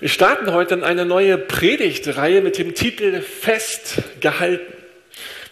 Wir 0.00 0.08
starten 0.08 0.52
heute 0.52 0.74
in 0.74 0.84
eine 0.84 1.04
neue 1.04 1.36
Predigtreihe 1.36 2.40
mit 2.40 2.56
dem 2.56 2.74
Titel 2.74 3.20
Festgehalten. 3.20 4.72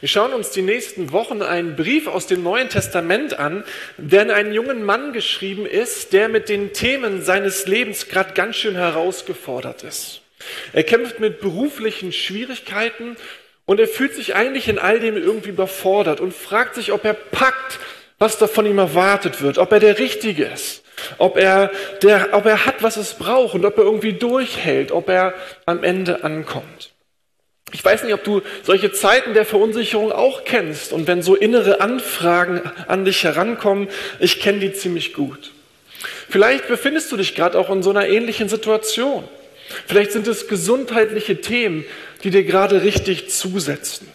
Wir 0.01 0.09
schauen 0.09 0.33
uns 0.33 0.51
die 0.51 0.63
nächsten 0.63 1.11
Wochen 1.11 1.43
einen 1.43 1.75
Brief 1.75 2.07
aus 2.07 2.29
dem 2.29 2.45
Neuen 2.45 2.69
Testament 2.69 3.39
an, 3.39 3.65
der 3.97 4.23
an 4.23 4.31
einen 4.31 4.53
jungen 4.53 4.85
Mann 4.85 5.13
geschrieben 5.13 5.67
ist, 5.67 6.13
der 6.13 6.29
mit 6.29 6.49
den 6.49 6.73
Themen 6.73 7.23
seines 7.23 7.67
Lebens 7.67 8.09
gerade 8.09 8.35
ganz 8.35 8.57
schön 8.57 8.77
herausgefordert 8.77 9.83
ist. 9.83 10.21
Er 10.73 10.85
kämpft 10.85 11.19
mit 11.19 11.41
beruflichen 11.41 12.13
Schwierigkeiten 12.13 13.17
und 13.65 13.81
er 13.81 13.89
fühlt 13.89 14.15
sich 14.15 14.37
eigentlich 14.37 14.69
in 14.69 14.79
all 14.79 15.01
dem 15.01 15.17
irgendwie 15.17 15.49
überfordert 15.49 16.21
und 16.21 16.33
fragt 16.33 16.77
sich, 16.77 16.93
ob 16.93 17.05
er 17.05 17.15
packt, 17.15 17.81
was 18.19 18.39
da 18.39 18.47
von 18.47 18.67
ihm 18.67 18.79
erwartet 18.79 19.43
wird, 19.43 19.59
ob 19.59 19.73
er 19.73 19.81
der 19.81 19.99
Richtige 19.99 20.45
ist 20.45 20.83
ob 21.19 21.37
er, 21.37 21.71
der, 22.03 22.29
ob 22.33 22.47
er 22.47 22.67
hat, 22.67 22.83
was 22.83 22.97
es 22.97 23.15
braucht 23.15 23.55
und 23.55 23.65
ob 23.65 23.77
er 23.79 23.85
irgendwie 23.85 24.15
durchhält, 24.15 24.93
ob 24.93 25.09
er 25.09 25.35
am 25.65 25.85
Ende 25.85 26.25
ankommt. 26.25 26.93
Ich 27.73 27.85
weiß 27.85 28.05
nicht, 28.05 28.15
ob 28.15 28.23
du 28.25 28.43
solche 28.63 28.93
Zeiten 28.93 29.35
der 29.35 29.45
Verunsicherung 29.45 30.13
auch 30.13 30.45
kennst 30.45 30.93
und 30.93 31.07
wenn 31.07 31.23
so 31.23 31.35
innere 31.35 31.81
Anfragen 31.81 32.63
an 32.87 33.05
dich 33.05 33.25
herankommen, 33.25 33.89
ich 34.21 34.41
kenne 34.41 34.61
die 34.61 34.73
ziemlich 34.73 35.15
gut. 35.15 35.53
Vielleicht 36.29 36.69
befindest 36.69 37.11
du 37.11 37.17
dich 37.17 37.35
gerade 37.35 37.59
auch 37.59 37.71
in 37.71 37.83
so 37.83 37.91
einer 37.91 38.07
ähnlichen 38.07 38.49
Situation. 38.49 39.25
Vielleicht 39.87 40.13
sind 40.13 40.29
es 40.29 40.47
gesundheitliche 40.47 41.41
Themen, 41.41 41.85
die 42.23 42.31
dir 42.31 42.45
gerade 42.45 42.83
richtig 42.83 43.31
zusetzen. 43.31 44.09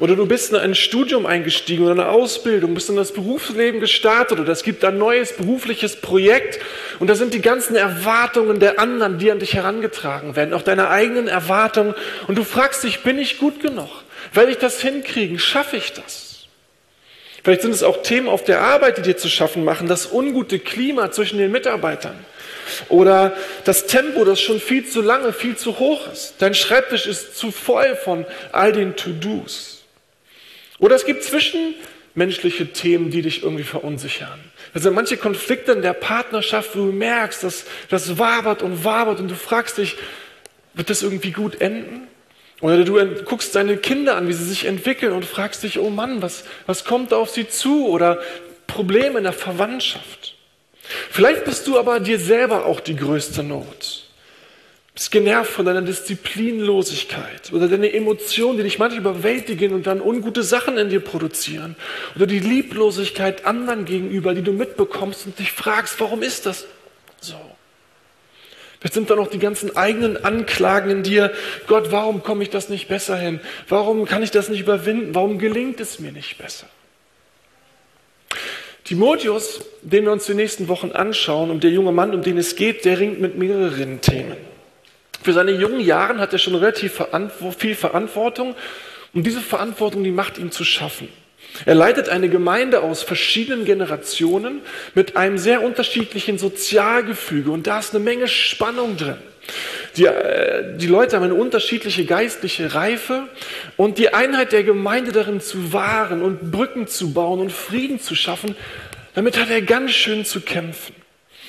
Oder 0.00 0.16
du 0.16 0.26
bist 0.26 0.50
in 0.52 0.56
ein 0.56 0.74
Studium 0.74 1.24
eingestiegen 1.24 1.84
oder 1.84 1.92
eine 1.92 2.08
Ausbildung, 2.08 2.74
bist 2.74 2.90
in 2.90 2.96
das 2.96 3.12
Berufsleben 3.12 3.80
gestartet 3.80 4.40
oder 4.40 4.52
es 4.52 4.64
gibt 4.64 4.84
ein 4.84 4.98
neues 4.98 5.36
berufliches 5.36 5.96
Projekt 5.96 6.60
und 6.98 7.08
da 7.08 7.14
sind 7.14 7.32
die 7.32 7.40
ganzen 7.40 7.76
Erwartungen 7.76 8.58
der 8.58 8.80
anderen, 8.80 9.18
die 9.18 9.30
an 9.30 9.38
dich 9.38 9.54
herangetragen 9.54 10.34
werden, 10.34 10.52
auch 10.52 10.62
deine 10.62 10.90
eigenen 10.90 11.28
Erwartungen 11.28 11.94
und 12.26 12.36
du 12.36 12.44
fragst 12.44 12.82
dich, 12.82 13.02
bin 13.02 13.18
ich 13.18 13.38
gut 13.38 13.60
genug? 13.60 13.90
Werde 14.32 14.50
ich 14.50 14.58
das 14.58 14.80
hinkriegen? 14.80 15.38
Schaffe 15.38 15.76
ich 15.76 15.92
das? 15.92 16.46
Vielleicht 17.44 17.62
sind 17.62 17.74
es 17.74 17.82
auch 17.82 18.02
Themen 18.02 18.28
auf 18.28 18.42
der 18.42 18.62
Arbeit, 18.62 18.96
die 18.96 19.02
dir 19.02 19.18
zu 19.18 19.28
schaffen 19.28 19.64
machen, 19.64 19.86
das 19.86 20.10
ungute 20.10 20.58
Klima 20.58 21.12
zwischen 21.12 21.38
den 21.38 21.52
Mitarbeitern. 21.52 22.16
Oder 22.88 23.36
das 23.64 23.86
Tempo, 23.86 24.24
das 24.24 24.40
schon 24.40 24.60
viel 24.60 24.86
zu 24.86 25.02
lange, 25.02 25.34
viel 25.34 25.54
zu 25.54 25.78
hoch 25.78 26.10
ist. 26.10 26.36
Dein 26.38 26.54
Schreibtisch 26.54 27.06
ist 27.06 27.36
zu 27.36 27.50
voll 27.50 27.96
von 27.96 28.24
all 28.52 28.72
den 28.72 28.96
To-Dos. 28.96 29.73
Oder 30.78 30.96
es 30.96 31.04
gibt 31.04 31.22
zwischenmenschliche 31.22 32.72
Themen, 32.72 33.10
die 33.10 33.22
dich 33.22 33.42
irgendwie 33.42 33.64
verunsichern. 33.64 34.40
Also 34.72 34.90
manche 34.90 35.16
Konflikte 35.16 35.72
in 35.72 35.82
der 35.82 35.92
Partnerschaft, 35.92 36.70
wo 36.74 36.86
du 36.86 36.92
merkst, 36.92 37.44
dass 37.44 37.64
das 37.88 38.18
wabert 38.18 38.62
und 38.62 38.84
wabert 38.84 39.20
und 39.20 39.30
du 39.30 39.36
fragst 39.36 39.78
dich, 39.78 39.96
wird 40.74 40.90
das 40.90 41.02
irgendwie 41.02 41.30
gut 41.30 41.60
enden? 41.60 42.08
Oder 42.60 42.84
du 42.84 43.22
guckst 43.24 43.54
deine 43.54 43.76
Kinder 43.76 44.16
an, 44.16 44.26
wie 44.26 44.32
sie 44.32 44.44
sich 44.44 44.64
entwickeln 44.64 45.12
und 45.12 45.24
fragst 45.24 45.62
dich, 45.62 45.78
oh 45.78 45.90
Mann, 45.90 46.22
was, 46.22 46.44
was 46.66 46.84
kommt 46.84 47.12
da 47.12 47.16
auf 47.16 47.30
sie 47.30 47.48
zu? 47.48 47.88
Oder 47.88 48.20
Probleme 48.66 49.18
in 49.18 49.24
der 49.24 49.32
Verwandtschaft. 49.32 50.34
Vielleicht 51.10 51.44
bist 51.44 51.66
du 51.66 51.78
aber 51.78 52.00
dir 52.00 52.18
selber 52.18 52.66
auch 52.66 52.80
die 52.80 52.96
größte 52.96 53.42
Not 53.42 54.03
bist 54.94 55.10
genervt 55.10 55.50
von 55.50 55.66
deiner 55.66 55.82
Disziplinlosigkeit 55.82 57.52
oder 57.52 57.66
deine 57.66 57.92
Emotionen, 57.92 58.58
die 58.58 58.62
dich 58.62 58.78
manchmal 58.78 59.00
überwältigen 59.00 59.74
und 59.74 59.88
dann 59.88 60.00
ungute 60.00 60.44
Sachen 60.44 60.78
in 60.78 60.88
dir 60.88 61.00
produzieren. 61.00 61.74
Oder 62.14 62.26
die 62.26 62.38
Lieblosigkeit 62.38 63.44
anderen 63.44 63.84
gegenüber, 63.86 64.34
die 64.34 64.42
du 64.42 64.52
mitbekommst 64.52 65.26
und 65.26 65.38
dich 65.38 65.50
fragst, 65.50 65.98
warum 65.98 66.22
ist 66.22 66.46
das 66.46 66.66
so? 67.20 67.34
Vielleicht 68.78 68.94
sind 68.94 69.10
da 69.10 69.16
noch 69.16 69.28
die 69.28 69.38
ganzen 69.38 69.76
eigenen 69.76 70.22
Anklagen 70.22 70.90
in 70.90 71.02
dir. 71.02 71.32
Gott, 71.66 71.90
warum 71.90 72.22
komme 72.22 72.44
ich 72.44 72.50
das 72.50 72.68
nicht 72.68 72.86
besser 72.86 73.16
hin? 73.16 73.40
Warum 73.68 74.04
kann 74.04 74.22
ich 74.22 74.30
das 74.30 74.48
nicht 74.48 74.60
überwinden? 74.60 75.14
Warum 75.14 75.38
gelingt 75.38 75.80
es 75.80 75.98
mir 75.98 76.12
nicht 76.12 76.38
besser? 76.38 76.68
Timotheus, 78.84 79.64
den 79.80 80.04
wir 80.04 80.12
uns 80.12 80.26
die 80.26 80.34
nächsten 80.34 80.68
Wochen 80.68 80.92
anschauen, 80.92 81.50
und 81.50 81.64
der 81.64 81.70
junge 81.70 81.90
Mann, 81.90 82.14
um 82.14 82.22
den 82.22 82.36
es 82.36 82.54
geht, 82.54 82.84
der 82.84 83.00
ringt 83.00 83.20
mit 83.20 83.38
mehreren 83.38 84.02
Themen. 84.02 84.53
Für 85.22 85.32
seine 85.32 85.52
jungen 85.52 85.80
Jahren 85.80 86.20
hat 86.20 86.32
er 86.32 86.38
schon 86.38 86.54
relativ 86.54 87.02
viel 87.58 87.74
Verantwortung 87.74 88.54
und 89.12 89.26
diese 89.26 89.40
Verantwortung, 89.40 90.04
die 90.04 90.10
macht 90.10 90.38
ihm 90.38 90.50
zu 90.50 90.64
schaffen. 90.64 91.08
Er 91.66 91.74
leitet 91.74 92.08
eine 92.08 92.28
Gemeinde 92.28 92.82
aus 92.82 93.02
verschiedenen 93.02 93.64
Generationen 93.64 94.60
mit 94.94 95.16
einem 95.16 95.38
sehr 95.38 95.62
unterschiedlichen 95.62 96.36
Sozialgefüge 96.36 97.50
und 97.50 97.66
da 97.66 97.78
ist 97.78 97.94
eine 97.94 98.02
Menge 98.02 98.26
Spannung 98.26 98.96
drin. 98.96 99.16
Die, 99.96 100.06
äh, 100.06 100.76
die 100.76 100.86
Leute 100.86 101.16
haben 101.16 101.24
eine 101.24 101.34
unterschiedliche 101.34 102.04
geistliche 102.04 102.74
Reife 102.74 103.28
und 103.76 103.98
die 103.98 104.12
Einheit 104.12 104.52
der 104.52 104.64
Gemeinde 104.64 105.12
darin 105.12 105.40
zu 105.40 105.72
wahren 105.72 106.22
und 106.22 106.50
Brücken 106.50 106.88
zu 106.88 107.12
bauen 107.12 107.40
und 107.40 107.52
Frieden 107.52 108.00
zu 108.00 108.14
schaffen, 108.16 108.56
damit 109.14 109.38
hat 109.38 109.50
er 109.50 109.62
ganz 109.62 109.92
schön 109.92 110.24
zu 110.24 110.40
kämpfen. 110.40 111.03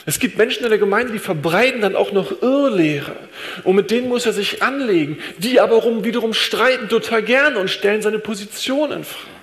Es 0.06 0.20
gibt 0.20 0.38
Menschen 0.38 0.64
in 0.64 0.70
der 0.70 0.78
Gemeinde, 0.78 1.14
die 1.14 1.20
verbreiten 1.20 1.82
dann 1.82 1.96
auch 1.96 2.12
noch 2.12 2.42
Irrlehre. 2.42 3.16
Und 3.64 3.76
mit 3.76 3.90
denen 3.90 4.08
muss 4.08 4.26
er 4.26 4.34
sich 4.34 4.62
anlegen. 4.62 5.18
Die 5.40 5.60
aber 5.60 5.84
wiederum 6.04 6.34
streiten 6.34 6.90
total 6.90 7.24
gerne 7.24 7.58
und 7.58 7.70
stellen 7.70 8.02
seine 8.02 8.20
Position 8.20 8.92
in 8.92 9.04
Frage. 9.04 9.36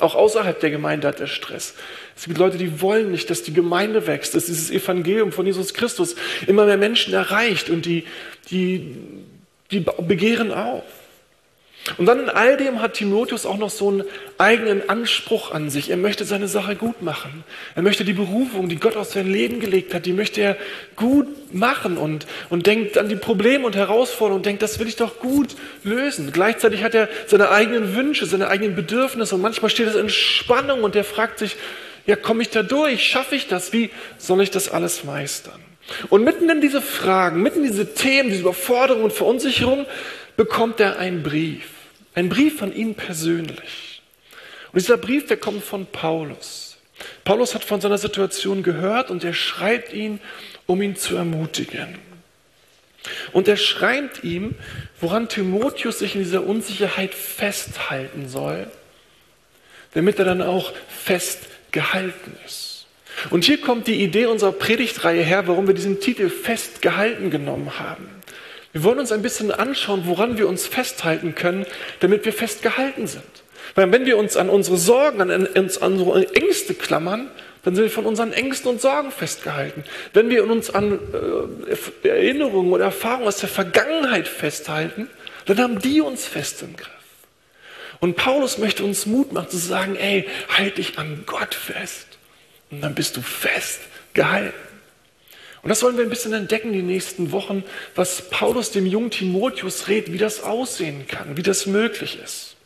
Auch 0.00 0.14
außerhalb 0.14 0.58
der 0.60 0.70
Gemeinde 0.70 1.08
hat 1.08 1.20
er 1.20 1.26
Stress. 1.26 1.74
Es 2.16 2.24
gibt 2.24 2.38
Leute, 2.38 2.58
die 2.58 2.80
wollen 2.80 3.10
nicht, 3.10 3.30
dass 3.30 3.42
die 3.42 3.52
Gemeinde 3.52 4.06
wächst, 4.06 4.34
dass 4.34 4.46
dieses 4.46 4.70
Evangelium 4.70 5.32
von 5.32 5.46
Jesus 5.46 5.74
Christus 5.74 6.16
immer 6.46 6.66
mehr 6.66 6.76
Menschen 6.76 7.14
erreicht 7.14 7.70
und 7.70 7.84
die, 7.84 8.04
die, 8.50 8.96
die 9.70 9.80
begehren 9.80 10.52
auf. 10.52 10.84
Und 11.96 12.06
dann 12.06 12.20
in 12.20 12.28
all 12.28 12.56
dem 12.56 12.82
hat 12.82 12.94
Timotheus 12.94 13.46
auch 13.46 13.56
noch 13.56 13.70
so 13.70 13.88
einen 13.88 14.04
eigenen 14.36 14.88
Anspruch 14.88 15.52
an 15.52 15.70
sich. 15.70 15.90
Er 15.90 15.96
möchte 15.96 16.24
seine 16.24 16.48
Sache 16.48 16.76
gut 16.76 17.02
machen. 17.02 17.44
Er 17.74 17.82
möchte 17.82 18.04
die 18.04 18.12
Berufung, 18.12 18.68
die 18.68 18.76
Gott 18.76 18.96
aus 18.96 19.12
sein 19.12 19.30
Leben 19.30 19.60
gelegt 19.60 19.94
hat, 19.94 20.06
die 20.06 20.12
möchte 20.12 20.40
er 20.40 20.56
gut 20.96 21.26
machen 21.54 21.96
und, 21.96 22.26
und 22.50 22.66
denkt 22.66 22.98
an 22.98 23.08
die 23.08 23.16
Probleme 23.16 23.64
und 23.64 23.76
Herausforderungen 23.76 24.40
und 24.40 24.46
denkt, 24.46 24.62
das 24.62 24.78
will 24.78 24.88
ich 24.88 24.96
doch 24.96 25.18
gut 25.18 25.56
lösen. 25.82 26.32
Gleichzeitig 26.32 26.82
hat 26.82 26.94
er 26.94 27.08
seine 27.26 27.50
eigenen 27.50 27.94
Wünsche, 27.94 28.26
seine 28.26 28.48
eigenen 28.48 28.74
Bedürfnisse 28.74 29.34
und 29.34 29.40
manchmal 29.40 29.70
steht 29.70 29.88
es 29.88 29.94
in 29.94 30.10
Spannung 30.10 30.82
und 30.84 30.94
er 30.94 31.04
fragt 31.04 31.38
sich, 31.38 31.56
ja, 32.06 32.16
komme 32.16 32.42
ich 32.42 32.50
da 32.50 32.62
durch? 32.62 33.06
Schaffe 33.06 33.34
ich 33.34 33.48
das? 33.48 33.72
Wie 33.72 33.90
soll 34.16 34.42
ich 34.42 34.50
das 34.50 34.70
alles 34.70 35.04
meistern? 35.04 35.60
Und 36.08 36.24
mitten 36.24 36.48
in 36.48 36.60
diese 36.60 36.80
Fragen, 36.80 37.42
mitten 37.42 37.64
in 37.64 37.70
diese 37.70 37.94
Themen, 37.94 38.30
diese 38.30 38.42
Überforderung 38.42 39.04
und 39.04 39.12
Verunsicherung, 39.12 39.86
bekommt 40.36 40.80
er 40.80 40.98
einen 40.98 41.22
Brief. 41.22 41.64
Ein 42.14 42.28
Brief 42.28 42.58
von 42.58 42.74
ihm 42.74 42.94
persönlich. 42.94 44.02
Und 44.72 44.80
dieser 44.80 44.96
Brief, 44.96 45.26
der 45.26 45.36
kommt 45.36 45.64
von 45.64 45.86
Paulus. 45.86 46.78
Paulus 47.24 47.54
hat 47.54 47.64
von 47.64 47.80
seiner 47.80 47.98
Situation 47.98 48.62
gehört 48.62 49.10
und 49.10 49.24
er 49.24 49.34
schreibt 49.34 49.92
ihn, 49.92 50.20
um 50.66 50.82
ihn 50.82 50.96
zu 50.96 51.16
ermutigen. 51.16 51.98
Und 53.32 53.48
er 53.48 53.56
schreibt 53.56 54.24
ihm, 54.24 54.54
woran 55.00 55.28
Timotheus 55.28 56.00
sich 56.00 56.14
in 56.14 56.22
dieser 56.22 56.44
Unsicherheit 56.44 57.14
festhalten 57.14 58.28
soll, 58.28 58.70
damit 59.94 60.18
er 60.18 60.24
dann 60.24 60.42
auch 60.42 60.72
festgehalten 60.88 62.36
ist. 62.44 62.86
Und 63.30 63.44
hier 63.44 63.60
kommt 63.60 63.86
die 63.86 64.02
Idee 64.02 64.26
unserer 64.26 64.52
Predigtreihe 64.52 65.22
her, 65.22 65.46
warum 65.46 65.66
wir 65.66 65.74
diesen 65.74 66.00
Titel 66.00 66.28
festgehalten 66.28 67.30
genommen 67.30 67.78
haben. 67.78 68.08
Wir 68.72 68.84
wollen 68.84 68.98
uns 68.98 69.12
ein 69.12 69.22
bisschen 69.22 69.50
anschauen, 69.50 70.02
woran 70.04 70.38
wir 70.38 70.48
uns 70.48 70.66
festhalten 70.66 71.34
können, 71.34 71.66
damit 72.00 72.24
wir 72.24 72.32
festgehalten 72.32 73.06
sind. 73.06 73.24
Weil 73.74 73.90
wenn 73.92 74.06
wir 74.06 74.18
uns 74.18 74.36
an 74.36 74.48
unsere 74.48 74.76
Sorgen, 74.76 75.20
an, 75.20 75.46
uns 75.46 75.78
an 75.78 75.92
unsere 75.94 76.34
Ängste 76.34 76.74
klammern, 76.74 77.30
dann 77.64 77.74
sind 77.74 77.84
wir 77.84 77.90
von 77.90 78.06
unseren 78.06 78.32
Ängsten 78.32 78.70
und 78.70 78.80
Sorgen 78.80 79.10
festgehalten. 79.10 79.84
Wenn 80.12 80.30
wir 80.30 80.48
uns 80.48 80.70
an 80.70 80.98
äh, 82.02 82.08
Erinnerungen 82.08 82.72
oder 82.72 82.84
Erfahrungen 82.84 83.26
aus 83.26 83.38
der 83.38 83.48
Vergangenheit 83.48 84.28
festhalten, 84.28 85.08
dann 85.46 85.58
haben 85.58 85.78
die 85.80 86.00
uns 86.00 86.26
fest 86.26 86.62
im 86.62 86.76
Griff. 86.76 86.88
Und 88.00 88.16
Paulus 88.16 88.58
möchte 88.58 88.84
uns 88.84 89.06
Mut 89.06 89.32
machen 89.32 89.50
zu 89.50 89.56
sagen, 89.56 89.96
ey, 89.96 90.28
halt 90.56 90.78
dich 90.78 90.98
an 90.98 91.24
Gott 91.26 91.54
fest. 91.54 92.06
Und 92.70 92.82
dann 92.82 92.94
bist 92.94 93.16
du 93.16 93.22
fest 93.22 93.80
gehalten. 94.14 94.67
Und 95.68 95.72
das 95.72 95.82
wollen 95.82 95.98
wir 95.98 96.04
ein 96.04 96.08
bisschen 96.08 96.32
entdecken 96.32 96.72
die 96.72 96.80
nächsten 96.80 97.30
Wochen, 97.30 97.62
was 97.94 98.30
Paulus 98.30 98.70
dem 98.70 98.86
jungen 98.86 99.10
Timotheus 99.10 99.86
redet, 99.86 100.14
wie 100.14 100.16
das 100.16 100.42
aussehen 100.42 101.06
kann, 101.06 101.36
wie 101.36 101.42
das 101.42 101.66
möglich 101.66 102.18
ist. 102.24 102.56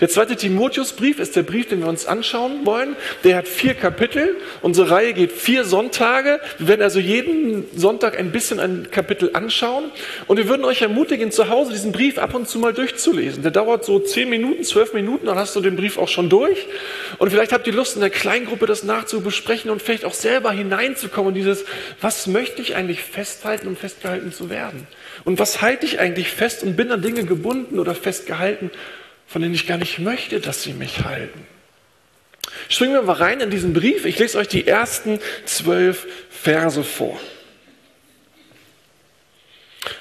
Der 0.00 0.08
zweite 0.08 0.36
Timotheusbrief 0.36 1.18
ist 1.18 1.36
der 1.36 1.42
Brief, 1.42 1.68
den 1.68 1.80
wir 1.80 1.88
uns 1.88 2.06
anschauen 2.06 2.64
wollen. 2.64 2.96
Der 3.24 3.36
hat 3.36 3.48
vier 3.48 3.74
Kapitel. 3.74 4.36
Unsere 4.62 4.90
Reihe 4.90 5.12
geht 5.12 5.32
vier 5.32 5.64
Sonntage. 5.64 6.40
Wir 6.58 6.68
werden 6.68 6.82
also 6.82 6.98
jeden 6.98 7.66
Sonntag 7.76 8.18
ein 8.18 8.32
bisschen 8.32 8.60
ein 8.60 8.88
Kapitel 8.90 9.30
anschauen. 9.34 9.90
Und 10.26 10.36
wir 10.36 10.48
würden 10.48 10.64
euch 10.64 10.82
ermutigen, 10.82 11.30
zu 11.30 11.48
Hause 11.48 11.72
diesen 11.72 11.92
Brief 11.92 12.18
ab 12.18 12.34
und 12.34 12.48
zu 12.48 12.58
mal 12.58 12.72
durchzulesen. 12.72 13.42
Der 13.42 13.50
dauert 13.50 13.84
so 13.84 13.98
zehn 13.98 14.30
Minuten, 14.30 14.64
zwölf 14.64 14.92
Minuten, 14.92 15.26
dann 15.26 15.36
hast 15.36 15.54
du 15.56 15.60
den 15.60 15.76
Brief 15.76 15.98
auch 15.98 16.08
schon 16.08 16.28
durch. 16.28 16.66
Und 17.18 17.30
vielleicht 17.30 17.52
habt 17.52 17.66
ihr 17.66 17.72
Lust, 17.72 17.94
in 17.96 18.00
der 18.00 18.10
Kleingruppe 18.10 18.66
das 18.66 18.82
nachzubesprechen 18.82 19.70
und 19.70 19.82
vielleicht 19.82 20.04
auch 20.04 20.14
selber 20.14 20.52
hineinzukommen 20.52 21.30
in 21.30 21.34
dieses, 21.34 21.64
was 22.00 22.26
möchte 22.26 22.62
ich 22.62 22.76
eigentlich 22.76 23.02
festhalten, 23.02 23.68
um 23.68 23.76
festgehalten 23.76 24.32
zu 24.32 24.50
werden? 24.50 24.86
Und 25.24 25.38
was 25.38 25.62
halte 25.62 25.86
ich 25.86 26.00
eigentlich 26.00 26.30
fest 26.30 26.62
und 26.62 26.76
bin 26.76 26.90
an 26.90 27.02
Dinge 27.02 27.24
gebunden 27.24 27.78
oder 27.78 27.94
festgehalten, 27.94 28.70
von 29.30 29.42
denen 29.42 29.54
ich 29.54 29.68
gar 29.68 29.78
nicht 29.78 30.00
möchte, 30.00 30.40
dass 30.40 30.64
sie 30.64 30.72
mich 30.72 31.04
halten. 31.04 31.46
Springen 32.68 32.94
wir 32.94 33.02
mal 33.02 33.12
rein 33.12 33.40
in 33.40 33.48
diesen 33.48 33.72
Brief. 33.72 34.04
Ich 34.04 34.18
lese 34.18 34.36
euch 34.38 34.48
die 34.48 34.66
ersten 34.66 35.20
zwölf 35.44 36.04
Verse 36.30 36.82
vor. 36.82 37.18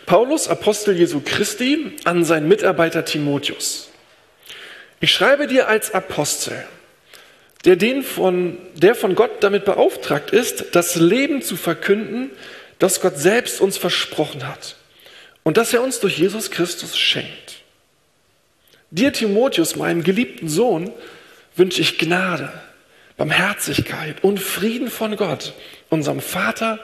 Paulus, 0.08 0.48
Apostel 0.48 0.98
Jesu 0.98 1.22
Christi, 1.24 1.92
an 2.06 2.26
seinen 2.26 2.48
Mitarbeiter 2.48 3.06
Timotheus. 3.06 3.92
Ich 5.00 5.12
schreibe 5.12 5.46
dir 5.46 5.68
als 5.68 5.94
Apostel, 5.94 6.66
der, 7.66 7.76
den 7.76 8.02
von, 8.02 8.58
der 8.74 8.96
von 8.96 9.14
Gott 9.14 9.44
damit 9.44 9.64
beauftragt 9.64 10.32
ist, 10.32 10.74
das 10.74 10.96
Leben 10.96 11.44
zu 11.44 11.56
verkünden, 11.56 12.32
das 12.80 13.00
Gott 13.00 13.20
selbst 13.20 13.62
uns 13.62 13.78
versprochen 13.78 14.48
hat 14.48 14.76
und 15.44 15.58
das 15.58 15.72
er 15.72 15.84
uns 15.84 16.00
durch 16.00 16.18
Jesus 16.18 16.50
Christus 16.50 16.98
schenkt. 16.98 17.49
Dir, 18.92 19.14
Timotheus, 19.14 19.76
meinem 19.76 20.04
geliebten 20.04 20.50
Sohn, 20.50 20.92
wünsche 21.56 21.82
ich 21.82 21.98
Gnade, 21.98 22.52
Barmherzigkeit 23.18 24.24
und 24.24 24.40
Frieden 24.40 24.90
von 24.90 25.16
Gott, 25.16 25.54
unserem 25.90 26.22
Vater 26.22 26.80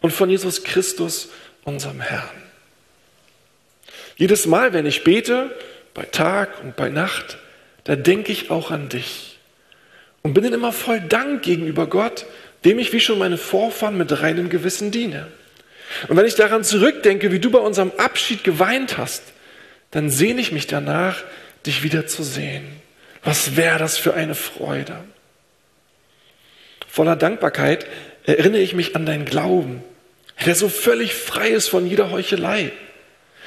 und 0.00 0.12
von 0.12 0.28
Jesus 0.28 0.64
Christus, 0.64 1.28
unserem 1.64 2.00
Herrn. 2.00 2.42
Jedes 4.16 4.46
Mal, 4.46 4.72
wenn 4.72 4.86
ich 4.86 5.04
bete, 5.04 5.54
bei 5.94 6.04
Tag 6.04 6.62
und 6.62 6.76
bei 6.76 6.88
Nacht, 6.88 7.38
da 7.84 7.96
denke 7.96 8.32
ich 8.32 8.50
auch 8.50 8.70
an 8.70 8.88
dich 8.88 9.38
und 10.22 10.34
bin 10.34 10.42
dann 10.42 10.54
immer 10.54 10.72
voll 10.72 11.00
Dank 11.00 11.42
gegenüber 11.42 11.86
Gott, 11.86 12.26
dem 12.64 12.78
ich 12.78 12.92
wie 12.92 13.00
schon 13.00 13.18
meine 13.18 13.38
Vorfahren 13.38 13.96
mit 13.96 14.20
reinem 14.20 14.48
Gewissen 14.48 14.90
diene. 14.90 15.28
Und 16.08 16.16
wenn 16.16 16.26
ich 16.26 16.34
daran 16.34 16.64
zurückdenke, 16.64 17.30
wie 17.30 17.38
du 17.38 17.50
bei 17.50 17.60
unserem 17.60 17.92
Abschied 17.96 18.42
geweint 18.42 18.98
hast, 18.98 19.22
dann 19.96 20.10
sehne 20.10 20.42
ich 20.42 20.52
mich 20.52 20.66
danach, 20.66 21.24
dich 21.64 21.82
wiederzusehen. 21.82 22.66
Was 23.24 23.56
wäre 23.56 23.78
das 23.78 23.96
für 23.96 24.12
eine 24.12 24.34
Freude? 24.34 24.94
Voller 26.86 27.16
Dankbarkeit 27.16 27.86
erinnere 28.26 28.60
ich 28.60 28.74
mich 28.74 28.94
an 28.94 29.06
deinen 29.06 29.24
Glauben, 29.24 29.82
der 30.44 30.54
so 30.54 30.68
völlig 30.68 31.14
frei 31.14 31.48
ist 31.48 31.68
von 31.68 31.86
jeder 31.86 32.10
Heuchelei. 32.10 32.72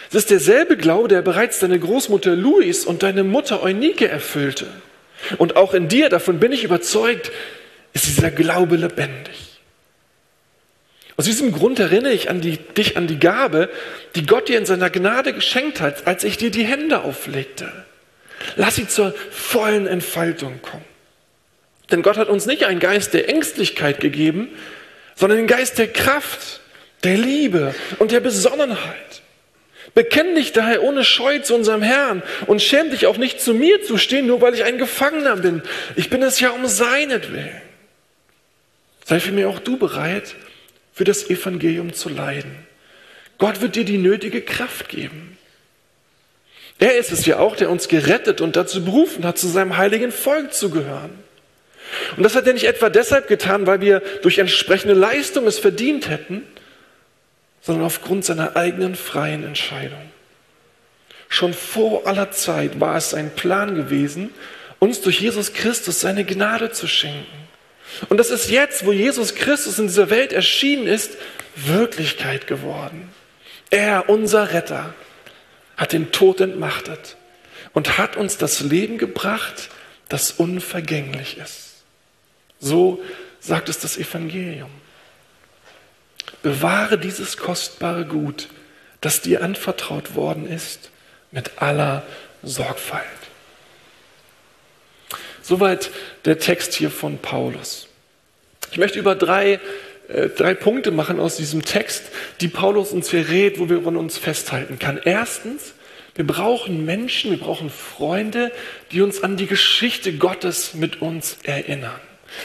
Es 0.09 0.15
ist 0.15 0.31
derselbe 0.31 0.75
Glaube, 0.75 1.07
der 1.07 1.21
bereits 1.21 1.59
deine 1.59 1.77
Großmutter 1.77 2.35
Louis 2.35 2.83
und 2.83 3.03
deine 3.03 3.23
Mutter 3.23 3.61
Eunike 3.61 4.07
erfüllte. 4.07 4.65
Und 5.37 5.55
auch 5.55 5.75
in 5.75 5.87
dir, 5.87 6.09
davon 6.09 6.39
bin 6.39 6.51
ich 6.51 6.63
überzeugt, 6.63 7.31
ist 7.93 8.07
dieser 8.07 8.31
Glaube 8.31 8.75
lebendig. 8.75 9.48
Aus 11.19 11.25
diesem 11.25 11.51
Grund 11.51 11.79
erinnere 11.79 12.13
ich 12.13 12.29
an 12.29 12.39
die, 12.39 12.55
dich 12.55 12.95
an 12.95 13.05
die 13.05 13.19
Gabe, 13.19 13.69
die 14.15 14.25
Gott 14.25 14.47
dir 14.47 14.57
in 14.57 14.65
seiner 14.65 14.89
Gnade 14.89 15.33
geschenkt 15.33 15.81
hat, 15.81 16.07
als 16.07 16.23
ich 16.23 16.37
dir 16.37 16.49
die 16.49 16.63
Hände 16.63 17.01
auflegte. 17.01 17.69
Lass 18.55 18.77
sie 18.77 18.87
zur 18.87 19.13
vollen 19.29 19.85
Entfaltung 19.85 20.61
kommen. 20.61 20.85
Denn 21.91 22.03
Gott 22.03 22.15
hat 22.15 22.29
uns 22.29 22.45
nicht 22.45 22.63
einen 22.63 22.79
Geist 22.79 23.13
der 23.13 23.27
Ängstlichkeit 23.27 23.99
gegeben, 23.99 24.47
sondern 25.13 25.39
den 25.39 25.47
Geist 25.47 25.77
der 25.77 25.89
Kraft, 25.91 26.61
der 27.03 27.17
Liebe 27.17 27.75
und 27.97 28.13
der 28.13 28.21
Besonnenheit. 28.21 29.21
Bekenn 29.93 30.35
dich 30.35 30.53
daher 30.53 30.83
ohne 30.83 31.03
Scheu 31.03 31.39
zu 31.39 31.53
unserem 31.53 31.81
Herrn 31.81 32.23
und 32.47 32.61
schäm 32.61 32.91
dich 32.91 33.07
auch 33.07 33.17
nicht 33.17 33.41
zu 33.41 33.53
mir 33.53 33.83
zu 33.83 33.97
stehen, 33.97 34.25
nur 34.25 34.39
weil 34.39 34.53
ich 34.53 34.63
ein 34.63 34.77
Gefangener 34.77 35.35
bin. 35.35 35.63
Ich 35.97 36.09
bin 36.09 36.23
es 36.23 36.39
ja 36.39 36.51
um 36.51 36.65
seinetwillen. 36.65 37.61
Sei 39.03 39.19
für 39.19 39.33
mich 39.33 39.43
auch 39.43 39.59
du 39.59 39.75
bereit, 39.75 40.35
für 40.99 41.05
das 41.05 41.29
Evangelium 41.29 41.93
zu 41.93 42.09
leiden. 42.09 42.53
Gott 43.37 43.61
wird 43.61 43.77
dir 43.77 43.85
die 43.85 43.97
nötige 43.97 44.41
Kraft 44.41 44.89
geben. 44.89 45.37
Er 46.77 46.97
ist 46.97 47.13
es 47.13 47.25
ja 47.25 47.39
auch, 47.39 47.55
der 47.55 47.69
uns 47.69 47.87
gerettet 47.87 48.41
und 48.41 48.57
dazu 48.57 48.83
berufen 48.83 49.23
hat, 49.23 49.37
zu 49.37 49.47
seinem 49.47 49.77
heiligen 49.77 50.11
Volk 50.11 50.53
zu 50.53 50.69
gehören. 50.69 51.11
Und 52.17 52.23
das 52.23 52.35
hat 52.35 52.45
er 52.47 52.51
nicht 52.51 52.65
etwa 52.65 52.89
deshalb 52.89 53.29
getan, 53.29 53.65
weil 53.65 53.79
wir 53.79 54.01
durch 54.23 54.39
entsprechende 54.39 54.93
Leistung 54.93 55.47
es 55.47 55.57
verdient 55.57 56.09
hätten, 56.09 56.43
sondern 57.61 57.85
aufgrund 57.85 58.25
seiner 58.25 58.57
eigenen 58.57 58.95
freien 58.95 59.45
Entscheidung. 59.45 60.11
Schon 61.29 61.53
vor 61.53 62.07
aller 62.07 62.31
Zeit 62.31 62.81
war 62.81 62.97
es 62.97 63.11
sein 63.11 63.33
Plan 63.33 63.73
gewesen, 63.75 64.31
uns 64.79 64.99
durch 64.99 65.21
Jesus 65.21 65.53
Christus 65.53 66.01
seine 66.01 66.25
Gnade 66.25 66.71
zu 66.71 66.87
schenken. 66.87 67.48
Und 68.07 68.17
das 68.17 68.29
ist 68.29 68.49
jetzt, 68.49 68.85
wo 68.85 68.91
Jesus 68.91 69.35
Christus 69.35 69.79
in 69.79 69.87
dieser 69.87 70.09
Welt 70.09 70.33
erschienen 70.33 70.87
ist, 70.87 71.17
Wirklichkeit 71.55 72.47
geworden. 72.47 73.09
Er, 73.69 74.09
unser 74.09 74.51
Retter, 74.53 74.93
hat 75.77 75.93
den 75.93 76.11
Tod 76.11 76.41
entmachtet 76.41 77.17
und 77.73 77.97
hat 77.97 78.17
uns 78.17 78.37
das 78.37 78.61
Leben 78.61 78.97
gebracht, 78.97 79.69
das 80.07 80.31
unvergänglich 80.31 81.37
ist. 81.37 81.83
So 82.59 83.01
sagt 83.39 83.69
es 83.69 83.79
das 83.79 83.97
Evangelium. 83.97 84.71
Bewahre 86.41 86.97
dieses 86.97 87.37
kostbare 87.37 88.05
Gut, 88.05 88.49
das 89.01 89.21
dir 89.21 89.43
anvertraut 89.43 90.15
worden 90.15 90.47
ist, 90.47 90.89
mit 91.31 91.61
aller 91.61 92.03
Sorgfalt. 92.43 93.05
Soweit 95.49 95.89
der 96.25 96.37
Text 96.37 96.75
hier 96.75 96.91
von 96.91 97.17
Paulus. 97.17 97.87
Ich 98.71 98.77
möchte 98.77 98.99
über 98.99 99.15
drei, 99.15 99.59
äh, 100.07 100.29
drei 100.29 100.53
Punkte 100.53 100.91
machen 100.91 101.19
aus 101.19 101.37
diesem 101.37 101.65
Text, 101.65 102.03
die 102.39 102.49
Paulus 102.49 102.91
uns 102.91 103.09
hier 103.09 103.29
rät, 103.29 103.57
wo 103.57 103.67
wir 103.67 103.83
uns 103.83 104.19
festhalten 104.19 104.77
kann. 104.77 104.99
Erstens, 105.03 105.73
wir 106.13 106.27
brauchen 106.27 106.85
Menschen, 106.85 107.31
wir 107.31 107.39
brauchen 107.39 107.71
Freunde, 107.71 108.51
die 108.91 109.01
uns 109.01 109.23
an 109.23 109.37
die 109.37 109.47
Geschichte 109.47 110.13
Gottes 110.13 110.75
mit 110.75 111.01
uns 111.01 111.39
erinnern. 111.41 111.99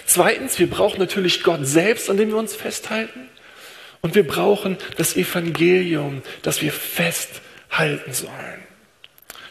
Zweitens, 0.06 0.58
wir 0.58 0.70
brauchen 0.70 0.98
natürlich 0.98 1.42
Gott 1.42 1.66
selbst, 1.66 2.08
an 2.08 2.16
dem 2.16 2.30
wir 2.30 2.38
uns 2.38 2.54
festhalten. 2.54 3.28
Und 4.00 4.14
wir 4.14 4.26
brauchen 4.26 4.78
das 4.96 5.14
Evangelium, 5.14 6.22
das 6.40 6.62
wir 6.62 6.72
festhalten 6.72 8.14
sollen. 8.14 8.62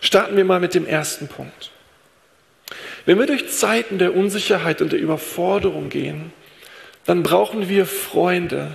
Starten 0.02 0.36
wir 0.38 0.44
mal 0.44 0.60
mit 0.60 0.74
dem 0.74 0.88
ersten 0.88 1.28
Punkt. 1.28 1.70
Wenn 3.06 3.20
wir 3.20 3.26
durch 3.26 3.50
Zeiten 3.50 3.98
der 3.98 4.16
Unsicherheit 4.16 4.82
und 4.82 4.92
der 4.92 5.00
Überforderung 5.00 5.90
gehen, 5.90 6.32
dann 7.06 7.24
brauchen 7.24 7.68
wir 7.68 7.86
Freunde, 7.86 8.72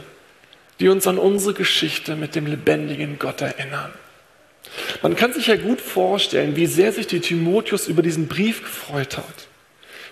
die 0.80 0.88
uns 0.88 1.06
an 1.06 1.18
unsere 1.18 1.54
Geschichte 1.54 2.14
mit 2.14 2.34
dem 2.34 2.46
lebendigen 2.46 3.18
Gott 3.18 3.40
erinnern. 3.40 3.92
Man 5.02 5.16
kann 5.16 5.32
sich 5.32 5.46
ja 5.46 5.56
gut 5.56 5.80
vorstellen, 5.80 6.56
wie 6.56 6.66
sehr 6.66 6.92
sich 6.92 7.06
die 7.06 7.20
Timotheus 7.20 7.88
über 7.88 8.02
diesen 8.02 8.28
Brief 8.28 8.62
gefreut 8.62 9.16
hat. 9.16 9.48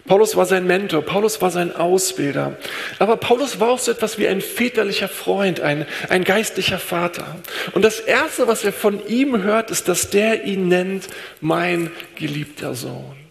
Paulus 0.07 0.37
war 0.37 0.47
sein 0.47 0.67
Mentor, 0.67 1.03
Paulus 1.03 1.43
war 1.43 1.51
sein 1.51 1.75
Ausbilder. 1.75 2.57
Aber 3.01 3.17
Paulus 3.17 3.59
war 3.59 3.71
auch 3.71 3.79
so 3.81 3.91
etwas 3.91 4.19
wie 4.19 4.29
ein 4.29 4.41
väterlicher 4.41 5.09
Freund, 5.09 5.61
ein, 5.61 5.85
ein 6.09 6.23
geistlicher 6.23 6.79
Vater. 6.79 7.37
Und 7.73 7.85
das 7.85 7.99
Erste, 7.99 8.47
was 8.47 8.65
er 8.65 8.73
von 8.73 9.05
ihm 9.09 9.43
hört, 9.43 9.71
ist, 9.73 9.89
dass 9.89 10.11
der 10.11 10.45
ihn 10.45 10.69
nennt, 10.69 11.09
mein 11.41 11.91
geliebter 12.15 12.75
Sohn. 12.75 13.26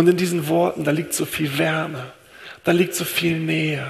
Und 0.00 0.08
in 0.08 0.16
diesen 0.16 0.48
Worten, 0.48 0.82
da 0.82 0.92
liegt 0.92 1.12
so 1.12 1.26
viel 1.26 1.58
Wärme, 1.58 2.10
da 2.64 2.72
liegt 2.72 2.94
so 2.94 3.04
viel 3.04 3.38
Nähe, 3.38 3.86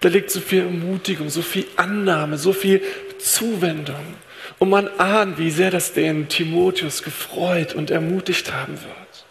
da 0.00 0.08
liegt 0.08 0.28
so 0.28 0.40
viel 0.40 0.62
Ermutigung, 0.62 1.28
so 1.28 1.40
viel 1.40 1.66
Annahme, 1.76 2.36
so 2.36 2.52
viel 2.52 2.82
Zuwendung. 3.20 4.16
Und 4.58 4.70
man 4.70 4.88
ahnt, 4.98 5.38
wie 5.38 5.52
sehr 5.52 5.70
das 5.70 5.92
den 5.92 6.26
Timotheus 6.26 7.04
gefreut 7.04 7.76
und 7.76 7.92
ermutigt 7.92 8.52
haben 8.52 8.72
wird. 8.72 9.24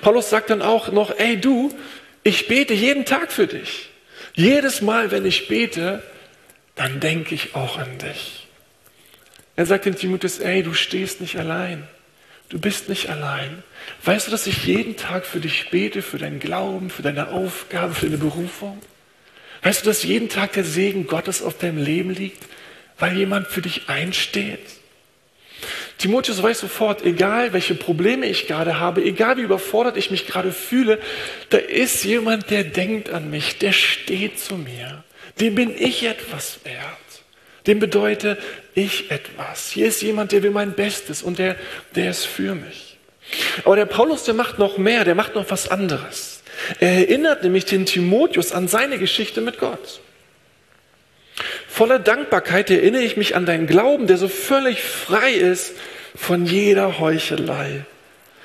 Paulus 0.00 0.30
sagt 0.30 0.50
dann 0.50 0.62
auch 0.62 0.90
noch, 0.90 1.16
ey 1.16 1.40
du, 1.40 1.72
ich 2.24 2.48
bete 2.48 2.74
jeden 2.74 3.04
Tag 3.04 3.30
für 3.30 3.46
dich. 3.46 3.90
Jedes 4.34 4.82
Mal, 4.82 5.12
wenn 5.12 5.24
ich 5.24 5.46
bete, 5.46 6.02
dann 6.74 6.98
denke 6.98 7.36
ich 7.36 7.54
auch 7.54 7.78
an 7.78 7.98
dich. 7.98 8.48
Er 9.54 9.66
sagt 9.66 9.84
dem 9.84 9.94
Timotheus, 9.94 10.40
ey, 10.40 10.64
du 10.64 10.74
stehst 10.74 11.20
nicht 11.20 11.38
allein. 11.38 11.86
Du 12.48 12.60
bist 12.60 12.88
nicht 12.88 13.08
allein. 13.10 13.62
Weißt 14.04 14.26
du, 14.26 14.30
dass 14.30 14.46
ich 14.46 14.64
jeden 14.66 14.96
Tag 14.96 15.26
für 15.26 15.40
dich 15.40 15.70
bete, 15.70 16.02
für 16.02 16.18
deinen 16.18 16.38
Glauben, 16.38 16.90
für 16.90 17.02
deine 17.02 17.28
Aufgabe, 17.30 17.94
für 17.94 18.06
deine 18.06 18.18
Berufung? 18.18 18.80
Weißt 19.62 19.84
du, 19.84 19.86
dass 19.90 20.04
jeden 20.04 20.28
Tag 20.28 20.52
der 20.52 20.64
Segen 20.64 21.06
Gottes 21.06 21.42
auf 21.42 21.58
deinem 21.58 21.78
Leben 21.78 22.10
liegt, 22.10 22.44
weil 22.98 23.16
jemand 23.16 23.48
für 23.48 23.62
dich 23.62 23.88
einsteht? 23.88 24.60
Timotheus 25.98 26.42
weiß 26.42 26.60
sofort, 26.60 27.04
egal 27.04 27.52
welche 27.52 27.74
Probleme 27.74 28.26
ich 28.26 28.46
gerade 28.46 28.78
habe, 28.78 29.02
egal 29.02 29.38
wie 29.38 29.42
überfordert 29.42 29.96
ich 29.96 30.10
mich 30.10 30.26
gerade 30.26 30.52
fühle, 30.52 31.00
da 31.48 31.56
ist 31.56 32.04
jemand, 32.04 32.50
der 32.50 32.64
denkt 32.64 33.10
an 33.10 33.30
mich, 33.30 33.58
der 33.58 33.72
steht 33.72 34.38
zu 34.38 34.56
mir. 34.56 35.02
Dem 35.40 35.54
bin 35.54 35.74
ich 35.76 36.04
etwas 36.04 36.60
wert. 36.64 37.05
Dem 37.66 37.80
bedeutet 37.80 38.38
ich 38.74 39.10
etwas. 39.10 39.70
Hier 39.70 39.88
ist 39.88 40.02
jemand, 40.02 40.32
der 40.32 40.42
will 40.42 40.50
mein 40.50 40.72
Bestes 40.72 41.22
und 41.22 41.38
der, 41.38 41.56
der 41.94 42.10
ist 42.10 42.24
für 42.24 42.54
mich. 42.54 42.98
Aber 43.64 43.76
der 43.76 43.86
Paulus, 43.86 44.24
der 44.24 44.34
macht 44.34 44.58
noch 44.58 44.78
mehr, 44.78 45.04
der 45.04 45.14
macht 45.14 45.34
noch 45.34 45.50
was 45.50 45.68
anderes. 45.68 46.42
Er 46.78 46.92
erinnert 46.92 47.42
nämlich 47.42 47.64
den 47.64 47.86
Timotheus 47.86 48.52
an 48.52 48.68
seine 48.68 48.98
Geschichte 48.98 49.40
mit 49.40 49.58
Gott. 49.58 50.00
Voller 51.68 51.98
Dankbarkeit 51.98 52.70
erinnere 52.70 53.02
ich 53.02 53.16
mich 53.16 53.36
an 53.36 53.44
deinen 53.44 53.66
Glauben, 53.66 54.06
der 54.06 54.16
so 54.16 54.28
völlig 54.28 54.82
frei 54.82 55.32
ist 55.32 55.74
von 56.14 56.46
jeder 56.46 56.98
Heuchelei. 56.98 57.84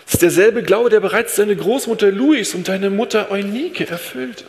Es 0.06 0.16
ist 0.16 0.24
derselbe 0.24 0.64
Glaube, 0.64 0.90
der 0.90 1.00
bereits 1.00 1.36
deine 1.36 1.56
Großmutter 1.56 2.12
Louis 2.12 2.54
und 2.54 2.68
deine 2.68 2.90
Mutter 2.90 3.32
Eunike 3.32 3.88
erfüllte. 3.88 4.44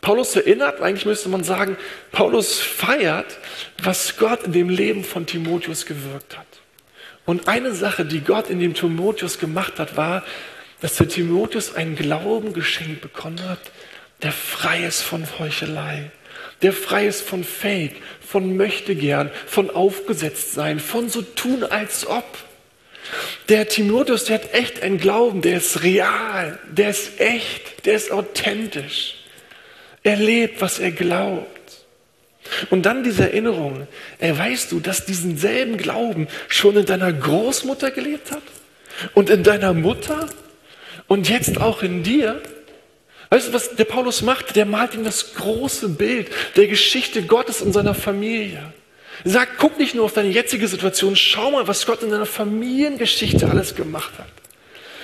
Paulus 0.00 0.36
erinnert, 0.36 0.80
eigentlich 0.80 1.06
müsste 1.06 1.28
man 1.28 1.44
sagen, 1.44 1.76
Paulus 2.12 2.60
feiert, 2.60 3.38
was 3.82 4.16
Gott 4.16 4.44
in 4.44 4.52
dem 4.52 4.68
Leben 4.68 5.04
von 5.04 5.26
Timotheus 5.26 5.86
gewirkt 5.86 6.38
hat. 6.38 6.46
Und 7.26 7.48
eine 7.48 7.74
Sache, 7.74 8.04
die 8.04 8.20
Gott 8.20 8.48
in 8.48 8.60
dem 8.60 8.74
Timotheus 8.74 9.38
gemacht 9.38 9.78
hat, 9.78 9.96
war, 9.96 10.24
dass 10.80 10.96
der 10.96 11.08
Timotheus 11.08 11.74
einen 11.74 11.96
Glauben 11.96 12.52
geschenkt 12.52 13.00
bekommen 13.00 13.42
hat, 13.48 13.60
der 14.22 14.32
frei 14.32 14.84
ist 14.84 15.02
von 15.02 15.26
Heuchelei 15.38 16.10
der 16.62 16.72
frei 16.72 17.06
ist 17.06 17.22
von 17.22 17.44
Fake, 17.44 17.96
von 18.20 18.56
Möchtegern, 18.56 19.30
von 19.46 19.70
Aufgesetztsein, 19.70 20.80
von 20.80 21.08
so 21.08 21.22
tun 21.22 21.64
als 21.64 22.06
ob. 22.06 22.24
Der 23.48 23.68
Timotheus, 23.68 24.24
der 24.24 24.36
hat 24.36 24.54
echt 24.54 24.82
einen 24.82 24.98
Glauben, 24.98 25.40
der 25.40 25.58
ist 25.58 25.82
real, 25.82 26.58
der 26.70 26.90
ist 26.90 27.20
echt, 27.20 27.86
der 27.86 27.94
ist 27.94 28.10
authentisch. 28.10 29.17
Er 30.08 30.16
lebt, 30.16 30.62
was 30.62 30.78
er 30.78 30.90
glaubt. 30.90 31.84
Und 32.70 32.86
dann 32.86 33.04
diese 33.04 33.24
Erinnerung, 33.24 33.86
ey, 34.18 34.38
weißt 34.38 34.72
du, 34.72 34.80
dass 34.80 35.04
diesen 35.04 35.36
selben 35.36 35.76
Glauben 35.76 36.28
schon 36.48 36.78
in 36.78 36.86
deiner 36.86 37.12
Großmutter 37.12 37.90
gelebt 37.90 38.30
hat 38.30 38.40
und 39.12 39.28
in 39.28 39.42
deiner 39.42 39.74
Mutter 39.74 40.26
und 41.08 41.28
jetzt 41.28 41.60
auch 41.60 41.82
in 41.82 42.04
dir? 42.04 42.40
Weißt 43.28 43.48
du, 43.48 43.52
was 43.52 43.76
der 43.76 43.84
Paulus 43.84 44.22
macht? 44.22 44.56
Der 44.56 44.64
malt 44.64 44.94
ihm 44.94 45.04
das 45.04 45.34
große 45.34 45.90
Bild 45.90 46.28
der 46.56 46.68
Geschichte 46.68 47.24
Gottes 47.24 47.60
und 47.60 47.74
seiner 47.74 47.92
Familie. 47.92 48.72
Er 49.24 49.30
sagt, 49.30 49.58
guck 49.58 49.78
nicht 49.78 49.94
nur 49.94 50.06
auf 50.06 50.14
deine 50.14 50.30
jetzige 50.30 50.68
Situation, 50.68 51.16
schau 51.16 51.50
mal, 51.50 51.68
was 51.68 51.84
Gott 51.84 52.02
in 52.02 52.08
deiner 52.08 52.24
Familiengeschichte 52.24 53.46
alles 53.46 53.74
gemacht 53.74 54.12
hat. 54.16 54.37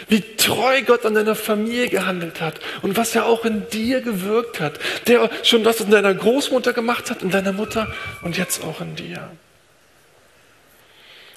Wie 0.08 0.20
treu 0.36 0.82
Gott 0.82 1.06
an 1.06 1.14
deiner 1.14 1.34
Familie 1.34 1.88
gehandelt 1.88 2.40
hat 2.40 2.60
und 2.82 2.96
was 2.96 3.14
er 3.14 3.26
auch 3.26 3.44
in 3.44 3.68
dir 3.70 4.00
gewirkt 4.00 4.60
hat. 4.60 4.78
Der 5.06 5.30
schon 5.42 5.64
was 5.64 5.80
in 5.80 5.90
deiner 5.90 6.14
Großmutter 6.14 6.72
gemacht 6.72 7.10
hat, 7.10 7.22
in 7.22 7.30
deiner 7.30 7.52
Mutter 7.52 7.92
und 8.22 8.36
jetzt 8.36 8.62
auch 8.62 8.80
in 8.80 8.96
dir. 8.96 9.30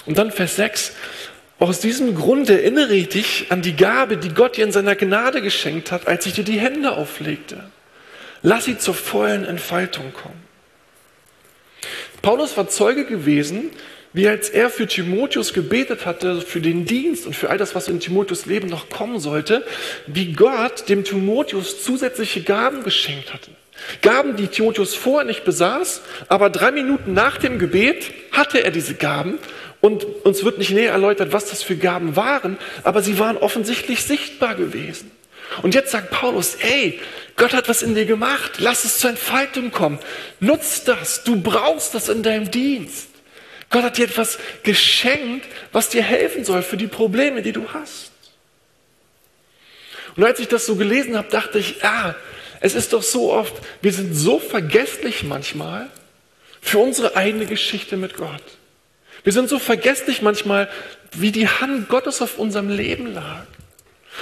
Und 0.06 0.18
dann 0.18 0.32
Vers 0.32 0.56
6. 0.56 0.94
Aus 1.60 1.80
diesem 1.80 2.16
Grund 2.16 2.50
erinnere 2.50 2.94
ich 2.94 3.10
dich 3.10 3.46
an 3.50 3.62
die 3.62 3.76
Gabe, 3.76 4.18
die 4.18 4.30
Gott 4.30 4.58
dir 4.58 4.64
in 4.64 4.72
seiner 4.72 4.96
Gnade 4.96 5.42
geschenkt 5.42 5.92
hat, 5.92 6.08
als 6.08 6.26
ich 6.26 6.34
dir 6.34 6.44
die 6.44 6.60
Hände 6.60 6.92
auflegte. 6.92 7.72
Lass 8.44 8.66
sie 8.66 8.78
zur 8.78 8.94
vollen 8.94 9.44
Entfaltung 9.44 10.14
kommen. 10.14 10.48
Paulus 12.22 12.56
war 12.58 12.70
Zeuge 12.70 13.06
gewesen, 13.06 13.72
wie 14.18 14.28
als 14.28 14.50
er 14.50 14.72
für 14.72 14.88
Timotheus 14.88 15.54
gebetet 15.54 16.08
hatte, 16.08 16.42
für 16.42 16.60
den 16.60 16.86
Dienst 16.86 17.28
und 17.28 17.36
für 17.36 17.52
all 17.52 17.60
das, 17.60 17.76
was 17.76 17.88
in 17.88 18.00
Timotheus 18.00 18.48
Leben 18.48 18.68
noch 18.68 18.90
kommen 18.90 19.20
sollte, 19.20 19.64
wie 20.08 20.34
Gott 20.34 20.90
dem 20.90 21.04
Timotheus 21.04 21.84
zusätzliche 21.84 22.42
Gaben 22.42 22.84
geschenkt 22.84 23.32
hatte. 23.32 23.52
Gaben, 24.02 24.36
die 24.36 24.48
Timotheus 24.48 24.96
vorher 24.96 25.24
nicht 25.24 25.46
besaß, 25.46 26.02
aber 26.30 26.50
drei 26.50 26.72
Minuten 26.72 27.14
nach 27.14 27.38
dem 27.38 27.60
Gebet 27.60 28.12
hatte 28.32 28.64
er 28.64 28.72
diese 28.72 28.96
Gaben 28.96 29.38
und 29.82 30.04
uns 30.26 30.44
wird 30.44 30.58
nicht 30.58 30.72
näher 30.72 30.94
erläutert, 30.94 31.32
was 31.32 31.46
das 31.52 31.62
für 31.62 31.76
Gaben 31.76 32.16
waren, 32.16 32.58
aber 32.82 33.04
sie 33.04 33.20
waren 33.20 33.38
offensichtlich 33.38 34.04
sichtbar 34.04 34.56
gewesen. 34.56 35.12
Und 35.62 35.76
jetzt 35.76 35.92
sagt 35.92 36.10
Paulus, 36.10 36.56
ey, 36.56 37.00
Gott 37.36 37.54
hat 37.54 37.70
was 37.70 37.84
in 37.84 37.94
dir 37.94 38.06
gemacht, 38.06 38.54
lass 38.58 38.84
es 38.84 38.98
zur 38.98 39.12
Entfaltung 39.12 39.70
kommen. 39.70 40.00
Nutz 40.40 40.84
das, 40.86 41.24
du 41.24 41.40
brauchst 41.40 41.94
das 41.94 42.10
in 42.10 42.24
deinem 42.24 42.50
Dienst. 42.50 43.10
Gott 43.70 43.84
hat 43.84 43.98
dir 43.98 44.06
etwas 44.06 44.38
geschenkt, 44.64 45.48
was 45.72 45.90
dir 45.90 46.04
helfen 46.04 46.46
soll 46.46 46.62
für 46.62 46.78
die 46.78 46.88
Probleme, 46.88 47.42
die 47.42 47.52
du 47.52 47.68
hast. 47.74 48.12
Und 50.16 50.24
als 50.24 50.40
ich 50.40 50.48
das 50.48 50.66
so 50.66 50.76
gelesen 50.76 51.18
habe, 51.18 51.30
dachte 51.30 51.60
ich, 51.60 51.82
ja, 51.82 52.16
es 52.60 52.74
ist 52.74 52.94
doch 52.94 53.04
so 53.04 53.32
oft, 53.32 53.54
wir 53.82 53.94
sind 53.94 54.14
so 54.14 54.40
vergesslich 54.40 55.24
manchmal 55.24 55.90
für 56.62 56.80
unsere 56.80 57.16
eigene 57.16 57.46
Geschichte 57.46 57.98
mit 57.98 58.16
Gott. 58.16 58.44
Wir 59.24 59.34
sind 59.34 59.50
so 59.50 59.60
vergesslich 59.60 60.22
manchmal, 60.22 60.70
wie 61.12 61.32
die 61.32 61.48
Hand 61.48 61.90
Gottes 61.90 62.22
auf 62.22 62.40
unserem 62.40 62.70
Leben 62.70 63.14
lag. 63.14 63.46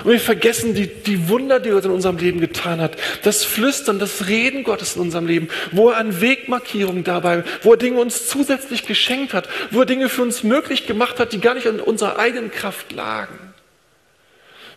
Und 0.04 0.12
wir 0.12 0.20
vergessen 0.20 0.74
die, 0.74 0.88
die 0.88 1.30
Wunder, 1.30 1.60
die 1.60 1.70
Gott 1.70 1.86
in 1.86 1.92
unserem 1.92 2.18
Leben 2.18 2.40
getan 2.40 2.82
hat. 2.82 2.98
Das 3.24 3.44
Flüstern, 3.44 4.00
das 4.00 4.28
Reden 4.28 4.64
Gottes 4.64 4.96
in 4.96 5.02
unserem 5.02 5.28
Leben. 5.28 5.48
Wo 5.72 5.90
er 5.90 5.98
an 5.98 6.22
Wegmarkierungen 6.22 7.04
dabei, 7.04 7.44
wo 7.64 7.72
er 7.72 7.78
Dinge 7.78 8.00
uns 8.00 8.28
zusätzlich 8.28 8.86
geschenkt 8.86 9.34
hat. 9.34 9.48
Wo 9.72 9.82
er 9.82 9.86
Dinge 9.86 10.10
für 10.10 10.22
uns 10.22 10.44
möglich 10.44 10.86
gemacht 10.86 11.20
hat, 11.20 11.34
die 11.34 11.40
gar 11.40 11.54
nicht 11.54 11.66
in 11.66 11.80
unserer 11.80 12.20
eigenen 12.20 12.52
Kraft 12.52 12.92
lagen. 12.92 13.45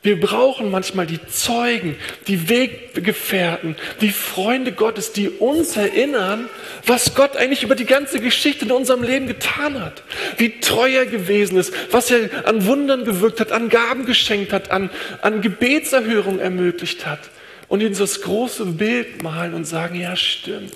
Wir 0.02 0.20
brauchen 0.20 0.70
manchmal 0.70 1.06
die 1.06 1.24
Zeugen, 1.26 1.96
die 2.28 2.48
Weggefährten, 2.48 3.74
die 4.00 4.10
Freunde 4.10 4.70
Gottes, 4.72 5.12
die 5.12 5.28
uns 5.28 5.76
erinnern, 5.76 6.48
was 6.86 7.16
Gott 7.16 7.36
eigentlich 7.36 7.64
über 7.64 7.74
die 7.74 7.84
ganze 7.84 8.20
Geschichte 8.20 8.64
in 8.64 8.70
unserem 8.70 9.02
Leben 9.02 9.26
getan 9.26 9.80
hat. 9.80 10.04
Wie 10.36 10.60
treu 10.60 10.88
er 10.88 11.06
gewesen 11.06 11.58
ist, 11.58 11.72
was 11.90 12.10
er 12.12 12.46
an 12.46 12.64
Wundern 12.66 13.04
gewirkt 13.04 13.40
hat, 13.40 13.50
an 13.50 13.68
Gaben 13.68 14.06
geschenkt 14.06 14.52
hat, 14.52 14.70
an, 14.70 14.90
an 15.20 15.40
Gebetserhörung 15.40 16.38
ermöglicht 16.38 17.04
hat. 17.04 17.30
Und 17.66 17.80
ihnen 17.80 17.94
so 17.94 18.04
das 18.04 18.22
große 18.22 18.64
Bild 18.66 19.22
malen 19.22 19.52
und 19.52 19.64
sagen, 19.64 20.00
ja 20.00 20.14
stimmt. 20.14 20.74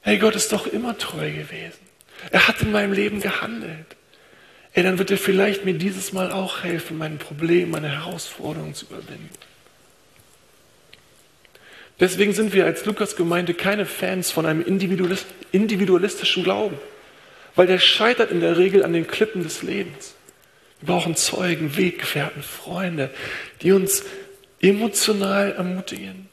Hey, 0.00 0.16
Gott 0.16 0.34
ist 0.34 0.52
doch 0.52 0.66
immer 0.66 0.96
treu 0.96 1.30
gewesen. 1.30 1.78
Er 2.30 2.48
hat 2.48 2.62
in 2.62 2.72
meinem 2.72 2.94
Leben 2.94 3.20
gehandelt 3.20 3.97
ey, 4.72 4.82
dann 4.82 4.98
wird 4.98 5.10
er 5.10 5.18
vielleicht 5.18 5.64
mir 5.64 5.74
dieses 5.74 6.12
Mal 6.12 6.30
auch 6.30 6.62
helfen, 6.62 6.98
mein 6.98 7.18
Problem, 7.18 7.70
meine 7.70 7.88
Herausforderungen 7.88 8.74
zu 8.74 8.86
überwinden. 8.86 9.30
Deswegen 12.00 12.32
sind 12.32 12.52
wir 12.52 12.64
als 12.64 12.84
Lukas-Gemeinde 12.84 13.54
keine 13.54 13.84
Fans 13.84 14.30
von 14.30 14.46
einem 14.46 14.64
individualistischen 14.64 16.44
Glauben, 16.44 16.78
weil 17.56 17.66
der 17.66 17.80
scheitert 17.80 18.30
in 18.30 18.40
der 18.40 18.56
Regel 18.56 18.84
an 18.84 18.92
den 18.92 19.08
Klippen 19.08 19.42
des 19.42 19.62
Lebens. 19.62 20.14
Wir 20.80 20.94
brauchen 20.94 21.16
Zeugen, 21.16 21.76
Weggefährten, 21.76 22.42
Freunde, 22.44 23.10
die 23.62 23.72
uns 23.72 24.04
emotional 24.60 25.52
ermutigen, 25.52 26.28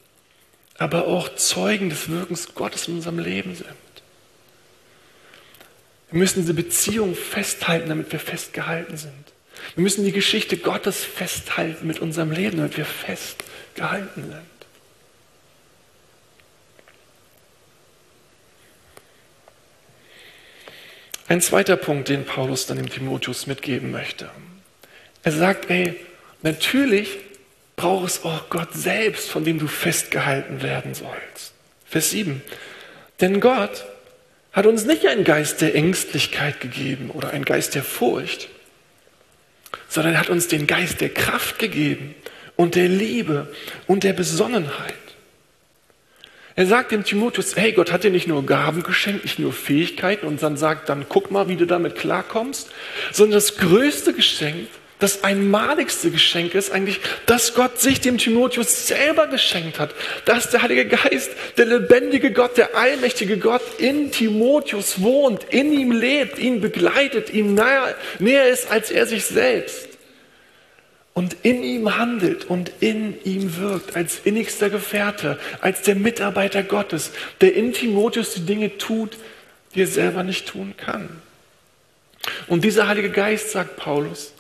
aber 0.78 1.08
auch 1.08 1.36
Zeugen 1.36 1.90
des 1.90 2.10
Wirkens 2.10 2.54
Gottes 2.54 2.88
in 2.88 2.96
unserem 2.96 3.18
Leben 3.18 3.56
sind. 3.56 3.85
Wir 6.16 6.20
müssen 6.20 6.44
diese 6.44 6.54
Beziehung 6.54 7.14
festhalten, 7.14 7.90
damit 7.90 8.10
wir 8.14 8.22
festgehalten 8.22 8.96
sind. 8.96 9.12
Wir 9.76 9.84
müssen 9.84 10.06
die 10.06 10.14
Geschichte 10.14 10.56
Gottes 10.56 11.04
festhalten 11.04 11.86
mit 11.86 12.00
unserem 12.00 12.32
Leben, 12.32 12.56
damit 12.56 12.78
wir 12.78 12.86
festgehalten 12.86 14.22
sind. 14.22 14.42
Ein 21.28 21.42
zweiter 21.42 21.76
Punkt, 21.76 22.08
den 22.08 22.24
Paulus 22.24 22.66
dann 22.66 22.78
dem 22.78 22.90
Timotheus 22.90 23.46
mitgeben 23.46 23.92
möchte. 23.92 24.32
Er 25.24 25.34
sagt, 25.34 25.70
ey, 25.70 26.00
natürlich 26.44 27.10
braucht 27.76 28.08
es 28.08 28.24
auch 28.24 28.50
Gott 28.50 28.74
selbst, 28.74 29.30
von 29.30 29.44
dem 29.44 29.60
du 29.60 29.68
festgehalten 29.68 30.64
werden 30.64 30.94
sollst. 30.94 31.52
Vers 31.86 32.12
7. 32.12 32.42
Denn 33.20 33.42
Gott 33.42 33.86
hat 34.56 34.66
uns 34.66 34.86
nicht 34.86 35.06
einen 35.06 35.26
Geist 35.26 35.60
der 35.60 35.76
Ängstlichkeit 35.76 36.62
gegeben 36.62 37.12
oder 37.12 37.32
einen 37.32 37.44
Geist 37.44 37.76
der 37.76 37.84
Furcht, 37.84 38.48
sondern 39.90 40.14
er 40.14 40.20
hat 40.22 40.30
uns 40.30 40.48
den 40.48 40.66
Geist 40.66 41.02
der 41.02 41.10
Kraft 41.10 41.60
gegeben 41.60 42.16
und 42.56 42.76
der 42.76 42.88
Liebe 42.88 43.54
und 43.86 44.06
der 44.06 44.14
Besonnenheit. 44.14 44.94
Er 46.56 46.66
sagt 46.66 46.94
dem 46.94 47.04
Timotheus, 47.04 47.58
hey, 47.58 47.74
Gott 47.74 47.92
hat 47.92 48.06
dir 48.06 48.12
nicht 48.12 48.30
nur 48.30 48.46
Gaben 48.46 48.82
geschenkt, 48.82 49.26
nicht 49.26 49.40
nur 49.40 49.52
Fähigkeiten 49.52 50.26
und 50.26 50.42
dann 50.42 50.56
sagt, 50.56 50.88
dann 50.88 51.06
guck 51.10 51.32
mal, 51.32 51.50
wie 51.50 51.58
du 51.58 51.66
damit 51.66 51.96
klarkommst, 51.96 52.72
sondern 53.12 53.34
das 53.34 53.58
größte 53.58 54.14
Geschenk 54.14 54.70
das 55.00 55.26
einmaligste 55.26 56.10
Geschenk 56.10 56.56
ist 56.56 56.72
eigentlich, 56.72 57.02
dass 57.26 57.54
Gott 57.54 57.80
sich 57.82 58.00
dem 58.00 58.18
Timotheus 58.18 58.88
selber 58.88 59.28
geschenkt 59.28 59.78
hat. 59.78 59.94
Dass 60.24 60.52
der 60.52 60.62
Heilige 60.62 60.88
Geist, 60.88 61.32
der 61.58 61.66
lebendige 61.66 62.32
Gott, 62.32 62.58
der 62.58 62.78
allmächtige 62.78 63.38
Gott 63.38 63.62
in 63.78 64.12
Timotheus 64.12 65.02
wohnt, 65.02 65.44
in 65.50 65.74
ihm 65.74 65.92
lebt, 65.92 66.40
ihn 66.40 66.62
begleitet, 66.62 67.30
ihm 67.34 67.56
näher, 67.56 67.96
näher 68.20 68.48
ist 68.48 68.72
als 68.72 68.90
er 68.90 69.06
sich 69.06 69.26
selbst. 69.26 69.90
Und 71.14 71.36
in 71.44 71.64
ihm 71.64 71.98
handelt 71.98 72.46
und 72.46 72.72
in 72.80 73.18
ihm 73.24 73.58
wirkt 73.58 73.98
als 73.98 74.20
innigster 74.24 74.70
Gefährte, 74.70 75.40
als 75.60 75.82
der 75.82 75.96
Mitarbeiter 75.96 76.64
Gottes, 76.64 77.12
der 77.42 77.54
in 77.54 77.74
Timotheus 77.74 78.34
die 78.34 78.46
Dinge 78.46 78.78
tut, 78.78 79.18
die 79.74 79.82
er 79.82 79.88
selber 79.88 80.24
nicht 80.24 80.48
tun 80.48 80.74
kann. 80.78 81.22
Und 82.48 82.64
dieser 82.64 82.88
Heilige 82.88 83.12
Geist, 83.12 83.52
sagt 83.52 83.76
Paulus, 83.78 84.35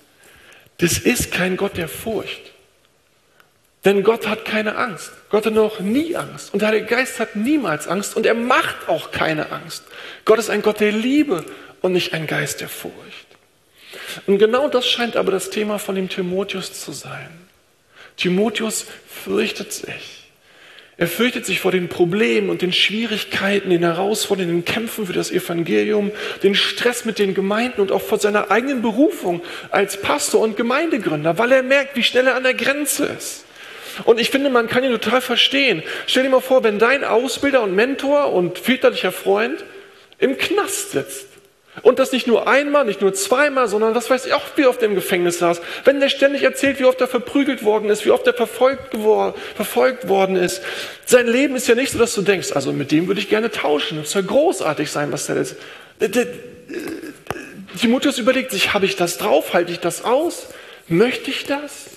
das 0.77 0.98
ist 0.98 1.32
kein 1.32 1.58
Gott 1.58 1.77
der 1.77 1.88
Furcht. 1.88 2.51
Denn 3.86 4.03
Gott 4.03 4.27
hat 4.27 4.46
keine 4.46 4.77
Angst. 4.77 5.12
Gott 5.29 5.46
hat 5.46 5.53
noch 5.53 5.79
nie 5.79 6.15
Angst. 6.15 6.51
Und 6.51 6.62
der 6.62 6.70
Heilige 6.70 6.88
Geist 6.88 7.20
hat 7.20 7.36
niemals 7.36 7.88
Angst 7.88 8.15
und 8.15 8.25
er 8.25 8.34
macht 8.34 8.89
auch 8.89 9.12
keine 9.12 9.51
Angst. 9.51 9.84
Gott 10.25 10.39
ist 10.39 10.50
ein 10.50 10.63
Gott 10.63 10.79
der 10.79 10.91
Liebe 10.91 11.46
und 11.82 11.94
nicht 11.94 12.13
ein 12.13 12.25
Geist 12.25 12.62
der 12.62 12.70
Furcht. 12.70 13.27
Und 14.25 14.39
genau 14.39 14.67
das 14.70 14.88
scheint 14.88 15.15
aber 15.15 15.32
das 15.32 15.51
Thema 15.51 15.77
von 15.77 15.96
dem 15.96 16.10
Timotheus 16.10 16.82
zu 16.82 16.91
sein. 16.91 17.29
Timotheus 18.17 18.86
fürchtet 19.08 19.72
sich. 19.72 20.25
Er 20.98 21.08
fürchtet 21.08 21.46
sich 21.46 21.60
vor 21.60 21.72
den 21.72 21.90
Problemen 21.90 22.50
und 22.50 22.62
den 22.62 22.72
Schwierigkeiten, 22.72 23.70
den 23.70 23.84
Herausforderungen, 23.84 24.62
den 24.62 24.66
Kämpfen 24.66 25.06
für 25.06 25.14
das 25.14 25.30
Evangelium, 25.30 26.12
den 26.42 26.56
Stress 26.56 27.04
mit 27.04 27.20
den 27.20 27.34
Gemeinden 27.34 27.82
und 27.82 27.92
auch 27.92 28.02
vor 28.02 28.18
seiner 28.18 28.50
eigenen 28.50 28.82
Berufung 28.82 29.42
als 29.72 30.00
Pastor 30.00 30.40
und 30.42 30.56
Gemeindegründer, 30.56 31.38
weil 31.38 31.52
er 31.52 31.64
merkt, 31.64 31.98
wie 31.98 32.04
schnell 32.04 32.28
er 32.28 32.36
an 32.36 32.44
der 32.44 32.54
Grenze 32.54 33.06
ist. 33.06 33.46
Und 34.06 34.20
ich 34.20 34.30
finde, 34.30 34.50
man 34.50 34.68
kann 34.68 34.84
ihn 34.84 34.92
total 34.92 35.22
verstehen. 35.22 35.84
Stell 36.08 36.24
dir 36.24 36.30
mal 36.30 36.42
vor, 36.42 36.64
wenn 36.64 36.80
dein 36.80 37.04
Ausbilder 37.04 37.62
und 37.62 37.75
Mentor 37.75 38.32
und 38.32 38.58
väterlicher 38.58 39.12
Freund 39.12 39.66
im 40.18 40.38
Knast 40.38 40.92
sitzt 40.92 41.35
und 41.82 42.00
das 42.00 42.12
nicht 42.12 42.27
nur 42.27 42.48
einmal, 42.48 42.86
nicht 42.86 43.01
nur 43.01 43.13
zweimal, 43.13 43.67
sondern 43.67 43.96
was 43.96 44.10
weiß 44.10 44.25
ich 44.25 44.34
auch, 44.34 44.44
wie 44.55 44.65
oft 44.65 44.82
er 44.82 44.88
im 44.88 44.96
Gefängnis 44.96 45.39
saß. 45.39 45.62
Wenn 45.84 46.00
der 46.00 46.10
ständig 46.10 46.44
erzählt, 46.44 46.79
wie 46.79 46.86
oft 46.86 47.01
er 47.01 47.08
verprügelt 47.08 47.63
worden 47.63 47.89
ist, 47.89 48.05
wie 48.05 48.12
oft 48.12 48.25
er 48.27 48.34
verfolgt, 48.34 48.96
verfolgt 49.55 50.08
worden 50.08 50.36
ist. 50.36 50.62
Sein 51.05 51.27
Leben 51.27 51.55
ist 51.55 51.67
ja 51.67 51.75
nicht 51.75 51.91
so, 51.91 52.00
dass 52.00 52.15
du 52.15 52.22
denkst, 52.22 52.53
also 52.53 52.72
mit 52.72 52.91
dem 52.91 53.08
würde 53.08 53.20
ich 53.20 53.29
gerne 53.29 53.51
tauschen. 53.51 54.00
Es 54.00 54.12
soll 54.12 54.24
großartig 54.24 54.89
sein, 54.89 55.12
was 55.12 55.27
der 55.27 55.36
ist. 55.38 55.58
Timotheus 57.79 58.17
überlegt 58.20 58.51
sich, 58.51 58.74
habe 58.74 58.86
ich 58.86 58.96
das 58.96 59.17
drauf? 59.17 59.53
Halte 59.53 59.72
ich 59.72 59.79
das 59.79 60.03
aus? 60.03 60.48
Möchte 60.88 61.29
ich 61.29 61.46
das? 61.46 61.88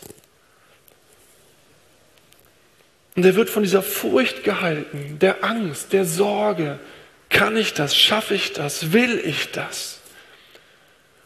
Und 3.14 3.24
er 3.24 3.34
wird 3.34 3.50
von 3.50 3.62
dieser 3.62 3.82
Furcht 3.82 4.44
gehalten, 4.44 5.18
der 5.20 5.42
Angst, 5.42 5.92
der 5.92 6.04
Sorge, 6.04 6.78
kann 7.28 7.56
ich 7.56 7.74
das? 7.74 7.96
Schaffe 7.96 8.34
ich 8.34 8.52
das? 8.52 8.92
Will 8.92 9.18
ich 9.18 9.52
das? 9.52 10.00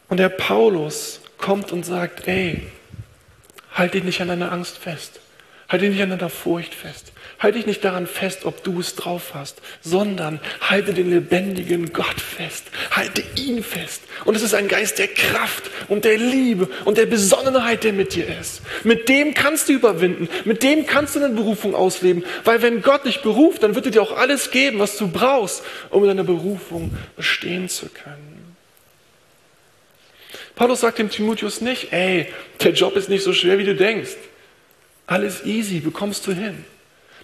Und 0.09 0.18
der 0.18 0.28
Paulus 0.28 1.21
kommt 1.38 1.73
und 1.73 1.85
sagt, 1.85 2.28
ey, 2.28 2.71
halt 3.73 3.94
dich 3.94 4.04
nicht 4.04 4.21
an 4.21 4.28
deiner 4.28 4.52
Angst 4.52 4.78
fest. 4.78 5.21
Halt 5.73 5.81
dich 5.81 5.88
nicht 5.88 6.02
an 6.02 6.11
deiner 6.11 6.29
Furcht 6.29 6.75
fest. 6.75 7.12
Halt 7.38 7.55
dich 7.55 7.64
nicht 7.64 7.83
daran 7.83 8.07
fest, 8.07 8.45
ob 8.45 8.62
du 8.62 8.79
es 8.79 8.95
drauf 8.95 9.31
hast, 9.33 9.62
sondern 9.81 10.38
halte 10.61 10.93
den 10.93 11.09
lebendigen 11.09 11.95
Gott 11.95 12.21
fest. 12.21 12.67
Halte 12.91 13.25
ihn 13.37 13.64
fest. 13.64 14.02
Und 14.26 14.37
es 14.37 14.43
ist 14.43 14.52
ein 14.52 14.69
Geist 14.69 14.99
der 14.99 15.09
Kraft 15.09 15.71
und 15.88 16.05
der 16.05 16.19
Liebe 16.19 16.69
und 16.85 16.99
der 16.99 17.07
Besonnenheit, 17.07 17.85
der 17.85 17.95
mit 17.95 18.14
dir 18.14 18.26
ist. 18.38 18.61
Mit 18.85 19.09
dem 19.09 19.33
kannst 19.33 19.71
du 19.71 19.73
überwinden. 19.73 20.29
Mit 20.45 20.62
dem 20.62 20.85
kannst 20.85 21.17
du 21.17 21.25
eine 21.25 21.35
Berufung 21.35 21.75
ausleben. 21.75 22.23
Weil 22.45 22.61
wenn 22.61 22.83
Gott 22.83 23.07
dich 23.07 23.23
beruft, 23.23 23.62
dann 23.62 23.75
wird 23.75 23.87
er 23.87 23.93
dir 23.93 24.02
auch 24.02 24.14
alles 24.14 24.50
geben, 24.50 24.79
was 24.79 24.99
du 24.99 25.09
brauchst, 25.09 25.64
um 25.88 26.02
in 26.02 26.09
deiner 26.09 26.25
Berufung 26.25 26.95
bestehen 27.17 27.71
zu 27.71 27.88
können. 27.88 28.55
Paulus 30.55 30.83
sagt 30.83 30.99
dem 30.99 31.09
Timotheus 31.09 31.62
nicht, 31.62 31.95
ey, 31.95 32.26
der 32.62 32.73
Job 32.73 32.95
ist 32.95 33.09
nicht 33.09 33.25
so 33.25 33.33
schwer, 33.33 33.57
wie 33.57 33.64
du 33.64 33.75
denkst. 33.75 34.17
Alles 35.12 35.45
easy, 35.45 35.81
bekommst 35.81 36.26
du 36.26 36.33
hin. 36.33 36.64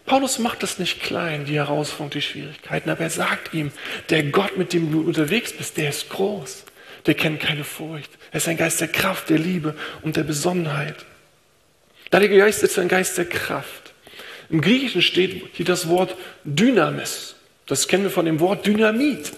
Paulus 0.04 0.38
macht 0.38 0.62
das 0.62 0.78
nicht 0.78 1.00
klein, 1.02 1.46
die 1.46 1.54
Herausforderung, 1.54 2.10
die 2.10 2.20
Schwierigkeiten, 2.20 2.90
aber 2.90 3.00
er 3.00 3.08
sagt 3.08 3.54
ihm, 3.54 3.72
der 4.10 4.24
Gott, 4.24 4.58
mit 4.58 4.74
dem 4.74 4.92
du 4.92 5.00
unterwegs 5.00 5.54
bist, 5.54 5.78
der 5.78 5.88
ist 5.88 6.10
groß. 6.10 6.64
Der 7.06 7.14
kennt 7.14 7.40
keine 7.40 7.64
Furcht. 7.64 8.10
Er 8.30 8.36
ist 8.36 8.48
ein 8.48 8.58
Geist 8.58 8.82
der 8.82 8.88
Kraft, 8.88 9.30
der 9.30 9.38
Liebe 9.38 9.74
und 10.02 10.16
der 10.16 10.24
Besonnenheit. 10.24 10.96
Der 12.12 12.20
Heilige 12.20 12.36
Geist 12.36 12.62
ist 12.62 12.78
ein 12.78 12.88
Geist 12.88 13.16
der 13.16 13.24
Kraft. 13.24 13.94
Im 14.50 14.60
Griechischen 14.60 15.00
steht 15.00 15.46
hier 15.54 15.64
das 15.64 15.88
Wort 15.88 16.14
Dynamis. 16.44 17.36
Das 17.64 17.88
kennen 17.88 18.02
wir 18.02 18.10
von 18.10 18.26
dem 18.26 18.38
Wort 18.38 18.66
Dynamit. 18.66 19.32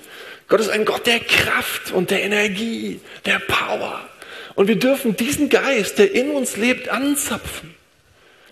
Gott 0.48 0.59
ist 0.59 0.70
ein 0.70 0.85
Gott 0.85 1.07
der 1.07 1.20
Kraft 1.20 1.92
und 1.92 2.11
der 2.11 2.24
Energie, 2.24 2.98
der 3.27 3.38
Power. 3.38 4.01
Und 4.57 4.66
wir 4.66 4.77
dürfen 4.77 5.14
diesen 5.14 5.48
Geist, 5.51 6.01
der 6.01 6.12
in 6.12 6.31
uns 6.31 6.57
lebt, 6.57 6.88
anzapfen. 6.88 7.79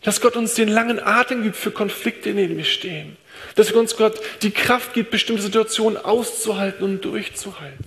Dass 0.03 0.21
Gott 0.21 0.37
uns 0.37 0.55
den 0.55 0.69
langen 0.69 1.01
Atem 1.01 1.43
gibt 1.43 1.57
für 1.57 1.71
Konflikte, 1.71 2.31
in 2.31 2.37
denen 2.37 2.57
wir 2.57 2.65
stehen. 2.65 3.17
Dass 3.55 3.73
uns 3.73 3.97
Gott 3.97 4.21
die 4.43 4.51
Kraft 4.51 4.95
gibt, 4.95 5.11
bestimmte 5.11 5.43
Situationen 5.43 5.97
auszuhalten 5.97 6.85
und 6.85 7.05
durchzuhalten. 7.05 7.87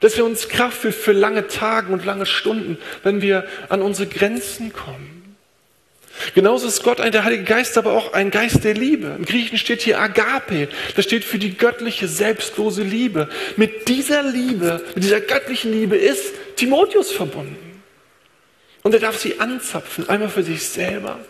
Dass 0.00 0.16
er 0.16 0.24
uns 0.24 0.48
Kraft 0.48 0.78
für, 0.78 0.92
für 0.92 1.12
lange 1.12 1.48
Tage 1.48 1.92
und 1.92 2.04
lange 2.04 2.26
Stunden, 2.26 2.78
wenn 3.02 3.20
wir 3.22 3.46
an 3.68 3.82
unsere 3.82 4.08
Grenzen 4.08 4.72
kommen. 4.72 5.36
Genauso 6.34 6.66
ist 6.66 6.82
Gott 6.82 7.00
ein, 7.00 7.12
der 7.12 7.24
Heilige 7.24 7.44
Geist, 7.44 7.78
aber 7.78 7.92
auch 7.92 8.12
ein 8.12 8.30
Geist 8.30 8.64
der 8.64 8.74
Liebe. 8.74 9.14
Im 9.16 9.24
Griechen 9.24 9.58
steht 9.58 9.82
hier 9.82 10.00
Agape. 10.00 10.68
Das 10.96 11.04
steht 11.04 11.24
für 11.24 11.38
die 11.38 11.56
göttliche, 11.56 12.08
selbstlose 12.08 12.82
Liebe. 12.82 13.28
Mit 13.56 13.88
dieser 13.88 14.22
Liebe, 14.22 14.82
mit 14.94 15.04
dieser 15.04 15.20
göttlichen 15.20 15.72
Liebe 15.72 15.96
ist 15.96 16.34
Timotheus 16.56 17.10
verbunden. 17.10 17.82
Und 18.82 18.94
er 18.94 19.00
darf 19.00 19.18
sie 19.18 19.40
anzapfen, 19.40 20.08
einmal 20.08 20.28
für 20.28 20.42
sich 20.42 20.66
selber 20.66 21.20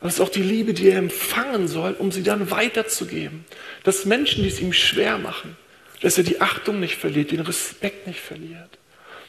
aber 0.00 0.08
es 0.08 0.14
ist 0.14 0.20
auch 0.20 0.30
die 0.30 0.42
Liebe, 0.42 0.72
die 0.72 0.88
er 0.88 0.98
empfangen 0.98 1.68
soll, 1.68 1.92
um 1.92 2.10
sie 2.10 2.22
dann 2.22 2.50
weiterzugeben. 2.50 3.44
Dass 3.84 4.06
Menschen, 4.06 4.42
die 4.42 4.48
es 4.48 4.60
ihm 4.60 4.72
schwer 4.72 5.18
machen, 5.18 5.56
dass 6.00 6.16
er 6.16 6.24
die 6.24 6.40
Achtung 6.40 6.80
nicht 6.80 6.96
verliert, 6.96 7.30
den 7.30 7.40
Respekt 7.40 8.06
nicht 8.06 8.20
verliert. 8.20 8.78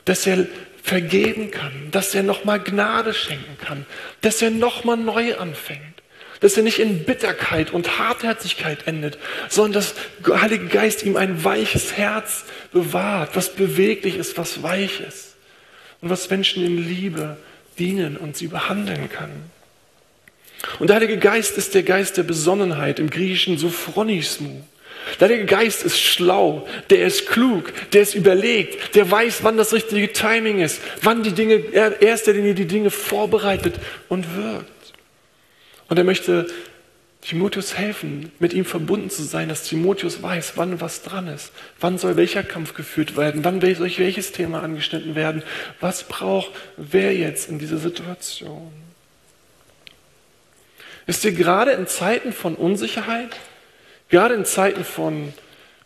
Dass 0.05 0.25
er 0.25 0.47
vergeben 0.81 1.51
kann, 1.51 1.89
dass 1.91 2.15
er 2.15 2.23
nochmal 2.23 2.59
Gnade 2.61 3.13
schenken 3.13 3.57
kann, 3.57 3.85
dass 4.21 4.41
er 4.41 4.49
nochmal 4.49 4.97
neu 4.97 5.35
anfängt. 5.35 5.81
Dass 6.39 6.55
er 6.57 6.63
nicht 6.63 6.79
in 6.79 7.03
Bitterkeit 7.03 7.71
und 7.71 7.99
Hartherzigkeit 7.99 8.87
endet, 8.87 9.19
sondern 9.49 9.73
dass 9.73 9.93
der 10.25 10.41
Heilige 10.41 10.67
Geist 10.67 11.03
ihm 11.03 11.17
ein 11.17 11.43
weiches 11.43 11.97
Herz 11.97 12.45
bewahrt, 12.71 13.35
was 13.35 13.53
beweglich 13.53 14.15
ist, 14.15 14.37
was 14.37 14.63
weich 14.63 15.01
ist 15.01 15.35
und 15.99 16.09
was 16.09 16.29
Menschen 16.29 16.65
in 16.65 16.77
Liebe 16.77 17.37
dienen 17.77 18.17
und 18.17 18.37
sie 18.37 18.47
behandeln 18.47 19.09
kann. 19.09 19.29
Und 20.79 20.87
der 20.87 20.95
Heilige 20.97 21.17
Geist 21.17 21.57
ist 21.57 21.73
der 21.73 21.83
Geist 21.83 22.17
der 22.17 22.23
Besonnenheit, 22.23 22.99
im 22.99 23.09
Griechischen 23.09 23.57
Sophronismu. 23.57 24.61
Der 25.19 25.29
Heilige 25.29 25.45
Geist 25.45 25.83
ist 25.83 25.99
schlau, 25.99 26.67
der 26.89 27.05
ist 27.05 27.27
klug, 27.27 27.73
der 27.91 28.03
ist 28.03 28.15
überlegt, 28.15 28.95
der 28.95 29.09
weiß, 29.09 29.43
wann 29.43 29.57
das 29.57 29.73
richtige 29.73 30.13
Timing 30.13 30.59
ist, 30.59 30.79
wann 31.01 31.23
die 31.23 31.31
Dinge, 31.31 31.55
er, 31.71 32.01
er 32.01 32.13
ist 32.13 32.27
der, 32.27 32.35
der 32.35 32.53
die 32.53 32.67
Dinge 32.67 32.91
vorbereitet 32.91 33.75
und 34.09 34.35
wirkt. 34.35 34.69
Und 35.89 35.97
er 35.97 36.03
möchte 36.03 36.47
Timotheus 37.21 37.77
helfen, 37.77 38.31
mit 38.39 38.53
ihm 38.53 38.65
verbunden 38.65 39.09
zu 39.09 39.23
sein, 39.23 39.49
dass 39.49 39.63
Timotheus 39.63 40.23
weiß, 40.23 40.53
wann 40.55 40.81
was 40.81 41.03
dran 41.03 41.27
ist, 41.27 41.51
wann 41.79 41.97
soll 41.97 42.15
welcher 42.15 42.43
Kampf 42.43 42.73
geführt 42.73 43.15
werden, 43.15 43.43
wann 43.43 43.61
soll 43.61 43.97
welches 43.97 44.31
Thema 44.31 44.63
angeschnitten 44.63 45.15
werden, 45.15 45.43
was 45.79 46.03
braucht 46.03 46.51
wer 46.77 47.13
jetzt 47.13 47.49
in 47.49 47.59
dieser 47.59 47.77
Situation. 47.77 48.71
Wisst 51.11 51.25
ihr, 51.25 51.33
gerade 51.33 51.71
in 51.71 51.87
Zeiten 51.87 52.31
von 52.31 52.55
Unsicherheit, 52.55 53.35
gerade 54.07 54.33
in 54.33 54.45
Zeiten 54.45 54.85
von, 54.85 55.33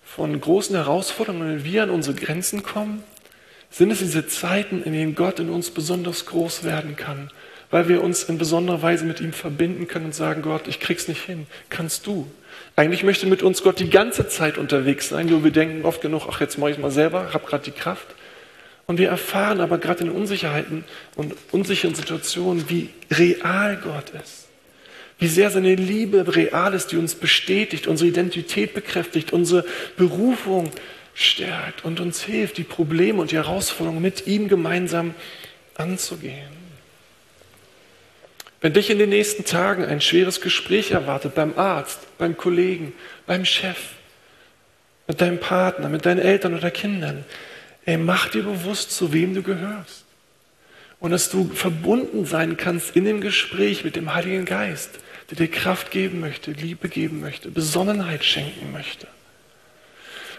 von 0.03 0.39
großen 0.39 0.75
Herausforderungen, 0.75 1.49
wenn 1.49 1.63
wir 1.65 1.81
an 1.81 1.89
unsere 1.89 2.15
Grenzen 2.15 2.61
kommen, 2.61 3.03
sind 3.71 3.89
es 3.89 3.97
diese 3.97 4.27
Zeiten, 4.27 4.83
in 4.83 4.93
denen 4.93 5.15
Gott 5.15 5.39
in 5.39 5.49
uns 5.49 5.71
besonders 5.71 6.27
groß 6.27 6.63
werden 6.63 6.95
kann, 6.95 7.31
weil 7.71 7.89
wir 7.89 8.03
uns 8.03 8.25
in 8.25 8.37
besonderer 8.37 8.83
Weise 8.83 9.03
mit 9.03 9.19
ihm 9.19 9.33
verbinden 9.33 9.87
können 9.87 10.05
und 10.05 10.13
sagen, 10.13 10.43
Gott, 10.43 10.67
ich 10.67 10.79
krieg's 10.79 11.07
nicht 11.07 11.23
hin, 11.23 11.47
kannst 11.71 12.05
du. 12.05 12.29
Eigentlich 12.75 13.01
möchte 13.01 13.25
mit 13.25 13.41
uns 13.41 13.63
Gott 13.63 13.79
die 13.79 13.89
ganze 13.89 14.27
Zeit 14.27 14.59
unterwegs 14.59 15.09
sein, 15.09 15.31
wo 15.31 15.43
wir 15.43 15.49
denken 15.49 15.85
oft 15.85 16.01
genug, 16.01 16.27
ach, 16.29 16.39
jetzt 16.39 16.59
mache 16.59 16.69
ich 16.69 16.77
mal 16.77 16.91
selber, 16.91 17.33
habe 17.33 17.47
gerade 17.47 17.63
die 17.63 17.71
Kraft. 17.71 18.05
Und 18.85 18.99
wir 18.99 19.09
erfahren 19.09 19.59
aber 19.59 19.79
gerade 19.79 20.03
in 20.03 20.11
Unsicherheiten 20.11 20.83
und 21.15 21.33
unsicheren 21.51 21.95
Situationen, 21.95 22.69
wie 22.69 22.91
real 23.09 23.77
Gott 23.77 24.11
ist. 24.23 24.44
Wie 25.17 25.27
sehr 25.27 25.49
seine 25.49 25.75
Liebe 25.75 26.35
real 26.35 26.73
ist, 26.73 26.91
die 26.91 26.97
uns 26.97 27.15
bestätigt, 27.15 27.87
unsere 27.87 28.09
Identität 28.09 28.73
bekräftigt, 28.73 29.31
unsere 29.31 29.65
Berufung 29.95 30.71
stärkt 31.13 31.85
und 31.85 32.01
uns 32.01 32.21
hilft, 32.23 32.57
die 32.57 32.63
Probleme 32.63 33.21
und 33.21 33.31
die 33.31 33.37
Herausforderungen 33.37 34.01
mit 34.01 34.27
ihm 34.27 34.49
gemeinsam 34.49 35.15
anzugehen. 35.75 36.65
Wenn 38.59 38.73
dich 38.73 38.89
in 38.89 38.99
den 38.99 39.09
nächsten 39.09 39.45
Tagen 39.45 39.85
ein 39.85 40.01
schweres 40.01 40.41
Gespräch 40.41 40.91
erwartet 40.91 41.35
beim 41.35 41.57
Arzt, 41.57 41.99
beim 42.17 42.35
Kollegen, 42.35 42.93
beim 43.25 43.45
Chef, 43.45 43.77
mit 45.07 45.21
deinem 45.21 45.39
Partner, 45.39 45.87
mit 45.87 46.05
deinen 46.05 46.19
Eltern 46.19 46.55
oder 46.55 46.71
Kindern, 46.71 47.23
ey, 47.85 47.97
mach 47.97 48.29
dir 48.29 48.43
bewusst, 48.43 48.91
zu 48.91 49.13
wem 49.13 49.35
du 49.35 49.43
gehörst. 49.43 50.03
Und 50.99 51.11
dass 51.11 51.29
du 51.29 51.47
verbunden 51.49 52.25
sein 52.25 52.57
kannst 52.57 52.95
in 52.95 53.05
dem 53.05 53.21
Gespräch 53.21 53.83
mit 53.83 53.95
dem 53.95 54.15
Heiligen 54.15 54.45
Geist, 54.45 54.91
der 55.29 55.37
dir 55.37 55.47
Kraft 55.47 55.91
geben 55.91 56.19
möchte, 56.19 56.51
Liebe 56.51 56.89
geben 56.89 57.19
möchte, 57.19 57.49
Besonnenheit 57.49 58.23
schenken 58.23 58.71
möchte. 58.71 59.07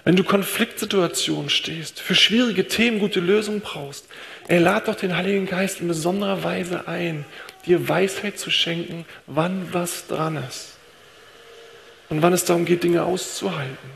Wenn 0.05 0.15
du 0.15 0.23
Konfliktsituationen 0.23 1.51
stehst, 1.51 1.99
für 1.99 2.15
schwierige 2.15 2.69
Themen 2.69 3.01
gute 3.01 3.19
Lösungen 3.19 3.61
brauchst, 3.61 4.07
er 4.47 4.61
lad 4.61 4.87
doch 4.87 4.95
den 4.95 5.17
Heiligen 5.17 5.47
Geist 5.47 5.81
in 5.81 5.89
besonderer 5.89 6.45
Weise 6.45 6.87
ein, 6.87 7.25
dir 7.67 7.89
Weisheit 7.89 8.39
zu 8.39 8.51
schenken, 8.51 9.05
wann 9.27 9.73
was 9.73 10.07
dran 10.07 10.37
ist. 10.37 10.75
Und 12.09 12.23
wann 12.23 12.33
es 12.33 12.45
darum 12.45 12.65
geht, 12.65 12.85
Dinge 12.85 13.03
auszuhalten, 13.03 13.91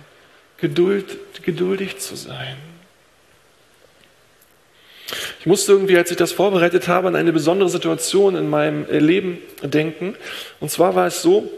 Geduld, 0.56 1.16
geduldig 1.42 1.98
zu 1.98 2.16
sein. 2.16 2.56
Ich 5.40 5.46
musste 5.46 5.72
irgendwie, 5.72 5.96
als 5.96 6.10
ich 6.10 6.16
das 6.16 6.32
vorbereitet 6.32 6.88
habe, 6.88 7.08
an 7.08 7.16
eine 7.16 7.32
besondere 7.32 7.68
Situation 7.68 8.36
in 8.36 8.48
meinem 8.48 8.86
Leben 8.90 9.38
denken. 9.62 10.14
Und 10.60 10.70
zwar 10.70 10.94
war 10.94 11.06
es 11.06 11.22
so, 11.22 11.50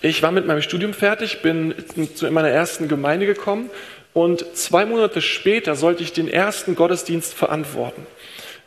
ich 0.00 0.22
war 0.22 0.32
mit 0.32 0.46
meinem 0.46 0.62
Studium 0.62 0.94
fertig, 0.94 1.42
bin 1.42 1.74
zu 2.14 2.30
meiner 2.30 2.48
ersten 2.48 2.88
Gemeinde 2.88 3.26
gekommen 3.26 3.70
und 4.14 4.44
zwei 4.56 4.84
Monate 4.84 5.22
später 5.22 5.76
sollte 5.76 6.02
ich 6.02 6.12
den 6.12 6.28
ersten 6.28 6.74
Gottesdienst 6.74 7.34
verantworten 7.34 8.06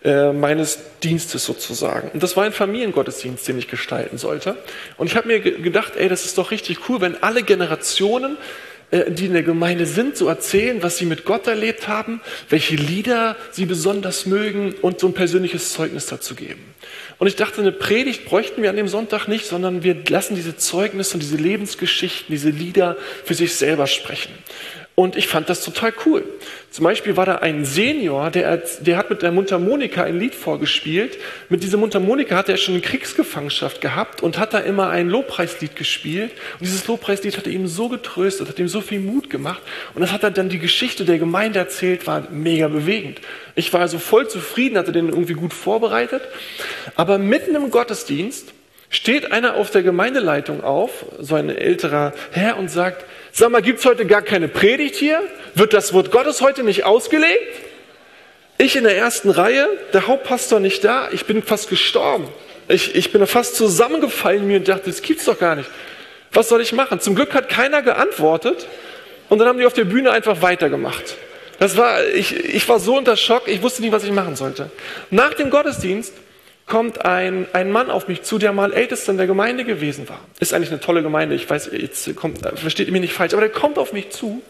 äh, 0.04 0.32
meines 0.32 0.80
Dienstes 1.04 1.46
sozusagen. 1.46 2.10
Und 2.14 2.24
das 2.24 2.38
war 2.38 2.46
ein 2.46 2.52
Familiengottesdienst, 2.54 3.48
den 3.48 3.58
ich 3.58 3.68
gestalten 3.68 4.18
sollte. 4.18 4.56
Und 4.98 5.08
ich 5.08 5.16
habe 5.18 5.28
mir 5.28 5.40
gedacht, 5.40 5.94
ey, 5.98 6.08
das 6.08 6.26
ist 6.26 6.38
doch 6.38 6.52
richtig 6.52 6.90
cool, 6.90 7.02
wenn 7.02 7.22
alle 7.22 7.44
Generationen 7.44 8.34
äh, 8.34 8.75
die 8.92 9.26
in 9.26 9.34
der 9.34 9.44
Gemeinde 9.44 9.86
sind, 9.86 10.16
so 10.16 10.28
erzählen, 10.28 10.82
was 10.84 10.98
sie 10.98 11.06
mit 11.06 11.26
Gott 11.26 11.48
erlebt 11.48 11.88
haben, 11.88 12.22
welche 12.50 12.76
Lieder 12.76 13.36
sie 13.52 13.66
besonders 13.66 14.26
mögen 14.26 14.74
und 14.82 15.00
so 15.00 15.08
ein 15.08 15.14
persönliches 15.14 15.74
Zeugnis 15.74 16.06
dazu 16.06 16.36
geben. 16.36 16.62
Und 17.18 17.28
ich 17.28 17.36
dachte, 17.36 17.62
eine 17.62 17.72
Predigt 17.72 18.26
bräuchten 18.26 18.62
wir 18.62 18.70
an 18.70 18.76
dem 18.76 18.88
Sonntag 18.88 19.28
nicht, 19.28 19.46
sondern 19.46 19.84
wir 19.84 19.96
lassen 20.08 20.36
diese 20.36 20.58
Zeugnisse 20.58 21.16
und 21.16 21.22
diese 21.22 21.38
Lebensgeschichten, 21.38 22.28
diese 22.30 22.50
Lieder 22.50 22.98
für 23.24 23.34
sich 23.34 23.56
selber 23.56 23.88
sprechen. 23.88 24.34
Und 24.96 25.18
ich 25.18 25.28
fand 25.28 25.50
das 25.50 25.62
total 25.62 25.94
cool. 26.06 26.24
Zum 26.72 26.86
Beispiel 26.86 27.18
war 27.18 27.26
da 27.26 27.36
ein 27.36 27.66
Senior, 27.66 28.32
der, 28.32 28.64
der 28.80 28.96
hat 28.96 29.10
mit 29.10 29.22
der 29.24 29.34
Mundharmonika 29.34 30.04
ein 30.04 30.18
Lied 30.18 30.34
vorgespielt. 30.34 31.18
Mit 31.50 31.64
dieser 31.64 31.78
Mundharmonika 31.78 32.38
hat 32.38 32.48
er 32.48 32.56
schon 32.56 32.76
eine 32.76 32.82
Kriegsgefangenschaft 32.82 33.82
gehabt 33.82 34.24
und 34.24 34.38
hat 34.38 34.54
da 34.54 34.60
immer 34.60 34.90
ein 34.90 35.10
Lobpreislied 35.10 35.76
gespielt. 35.76 36.32
Und 36.54 36.62
dieses 36.62 36.88
Lobpreislied 36.88 37.36
hat 37.36 37.46
ihm 37.48 37.68
so 37.68 37.90
getröstet, 37.90 38.48
hat 38.48 38.58
ihm 38.58 38.70
so 38.70 38.80
viel 38.80 39.02
Mut 39.02 39.30
gemacht. 39.30 39.62
Und 39.96 40.02
das 40.02 40.14
hat 40.14 40.24
er 40.24 40.32
dann 40.32 40.48
die 40.48 40.60
Geschichte 40.60 41.04
der 41.04 41.18
Gemeinde 41.18 41.60
erzählt, 41.60 42.08
war 42.08 42.30
mega 42.32 42.70
bewegend. 42.70 43.20
Ich 43.56 43.74
war 43.74 43.82
also 43.82 44.00
voll 44.00 44.30
zufrieden, 44.30 44.78
hatte 44.78 44.94
den 44.94 45.10
irgendwie 45.10 45.34
gut 45.34 45.54
vorbereitet. 45.54 46.22
Aber 46.96 47.18
mitten 47.18 47.54
im 47.54 47.70
Gottesdienst 47.70 48.54
steht 48.90 49.32
einer 49.32 49.56
auf 49.56 49.72
der 49.72 49.84
Gemeindeleitung 49.84 50.64
auf, 50.64 51.06
so 51.20 51.36
ein 51.36 51.50
älterer 51.50 52.14
Herr, 52.32 52.58
und 52.58 52.70
sagt, 52.70 53.06
Sag 53.38 53.52
mal, 53.52 53.62
gibt's 53.62 53.84
heute 53.84 54.06
gar 54.06 54.22
keine 54.22 54.48
Predigt 54.48 54.96
hier? 54.96 55.22
Wird 55.56 55.74
das 55.74 55.92
Wort 55.92 56.10
Gottes 56.10 56.40
heute 56.40 56.64
nicht 56.64 56.86
ausgelegt? 56.86 57.60
Ich 58.58 58.78
in 58.78 58.86
der 58.86 58.96
ersten 58.96 59.30
Reihe, 59.30 59.68
der 59.92 60.08
Hauptpastor 60.08 60.62
nicht 60.62 60.86
da, 60.86 61.10
ich 61.12 61.26
bin 61.26 61.44
fast 61.44 61.68
gestorben. 61.68 62.30
Ich, 62.70 62.96
ich 62.96 63.12
bin 63.12 63.28
fast 63.28 63.58
zusammengefallen 63.58 64.48
mir 64.48 64.60
und 64.60 64.68
dachte, 64.70 64.90
das 64.90 65.02
gibt's 65.02 65.26
doch 65.26 65.38
gar 65.38 65.56
nicht. 65.56 65.70
Was 66.32 66.48
soll 66.48 66.62
ich 66.62 66.72
machen? 66.72 67.02
Zum 67.02 67.14
Glück 67.14 67.34
hat 67.34 67.50
keiner 67.50 67.82
geantwortet 67.82 68.68
und 69.28 69.40
dann 69.40 69.50
haben 69.50 69.60
die 69.60 69.66
auf 69.66 69.74
der 69.74 69.84
Bühne 69.84 70.12
einfach 70.12 70.42
weitergemacht. 70.42 71.18
Das 71.60 71.76
war, 71.76 72.06
ich, 72.06 72.34
ich 72.34 72.70
war 72.70 72.80
so 72.80 72.98
unter 72.98 73.18
Schock, 73.18 73.50
ich 73.50 73.62
wusste 73.62 73.82
nicht, 73.82 73.92
was 73.92 74.06
ich 74.06 74.12
machen 74.12 74.38
sollte. 74.38 74.72
Nach 75.10 75.34
dem 75.34 75.50
Gottesdienst 75.50 76.14
kommt 76.66 77.06
ein, 77.06 77.48
ein 77.54 77.72
Mann 77.72 77.92
auf 77.92 78.08
mich 78.08 78.24
zu, 78.24 78.38
der 78.38 78.52
mal 78.52 78.74
Ältester 78.74 79.12
in 79.12 79.18
der 79.18 79.28
Gemeinde 79.28 79.66
gewesen 79.66 80.10
war. 80.10 80.20
Ist 80.40 80.54
eigentlich 80.54 80.72
eine 80.72 80.80
tolle 80.80 81.04
Gemeinde, 81.04 81.36
ich 81.36 81.50
weiß, 81.50 81.70
jetzt 81.74 82.16
kommt, 82.16 82.40
versteht 82.56 82.88
ihr 82.88 82.94
mich 82.94 83.02
nicht 83.02 83.14
falsch, 83.14 83.34
aber 83.34 83.42
der 83.42 83.52
kommt 83.52 83.78
auf 83.78 83.94
mich 83.94 84.10
zu 84.10 84.42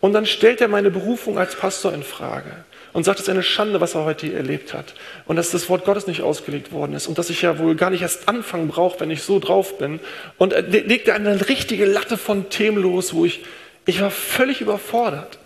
und 0.00 0.12
dann 0.12 0.26
stellt 0.26 0.60
er 0.60 0.68
meine 0.68 0.90
Berufung 0.90 1.38
als 1.38 1.54
Pastor 1.56 1.92
in 1.92 2.02
Frage 2.02 2.50
und 2.92 3.04
sagt, 3.04 3.18
es 3.18 3.24
ist 3.26 3.30
eine 3.30 3.42
Schande, 3.42 3.80
was 3.82 3.94
er 3.94 4.04
heute 4.04 4.26
hier 4.26 4.36
erlebt 4.36 4.72
hat 4.72 4.94
und 5.26 5.36
dass 5.36 5.50
das 5.50 5.68
Wort 5.68 5.84
Gottes 5.84 6.06
nicht 6.06 6.22
ausgelegt 6.22 6.72
worden 6.72 6.94
ist 6.94 7.06
und 7.06 7.18
dass 7.18 7.28
ich 7.28 7.42
ja 7.42 7.58
wohl 7.58 7.74
gar 7.74 7.90
nicht 7.90 8.02
erst 8.02 8.28
anfangen 8.28 8.68
brauche, 8.68 9.00
wenn 9.00 9.10
ich 9.10 9.22
so 9.22 9.38
drauf 9.38 9.76
bin. 9.76 10.00
Und 10.38 10.54
er 10.54 10.62
legte 10.62 11.12
eine 11.12 11.48
richtige 11.48 11.84
Latte 11.84 12.16
von 12.16 12.48
Themen 12.48 12.78
los, 12.78 13.12
wo 13.12 13.26
ich, 13.26 13.44
ich 13.84 14.00
war 14.00 14.10
völlig 14.10 14.62
überfordert. 14.62 15.38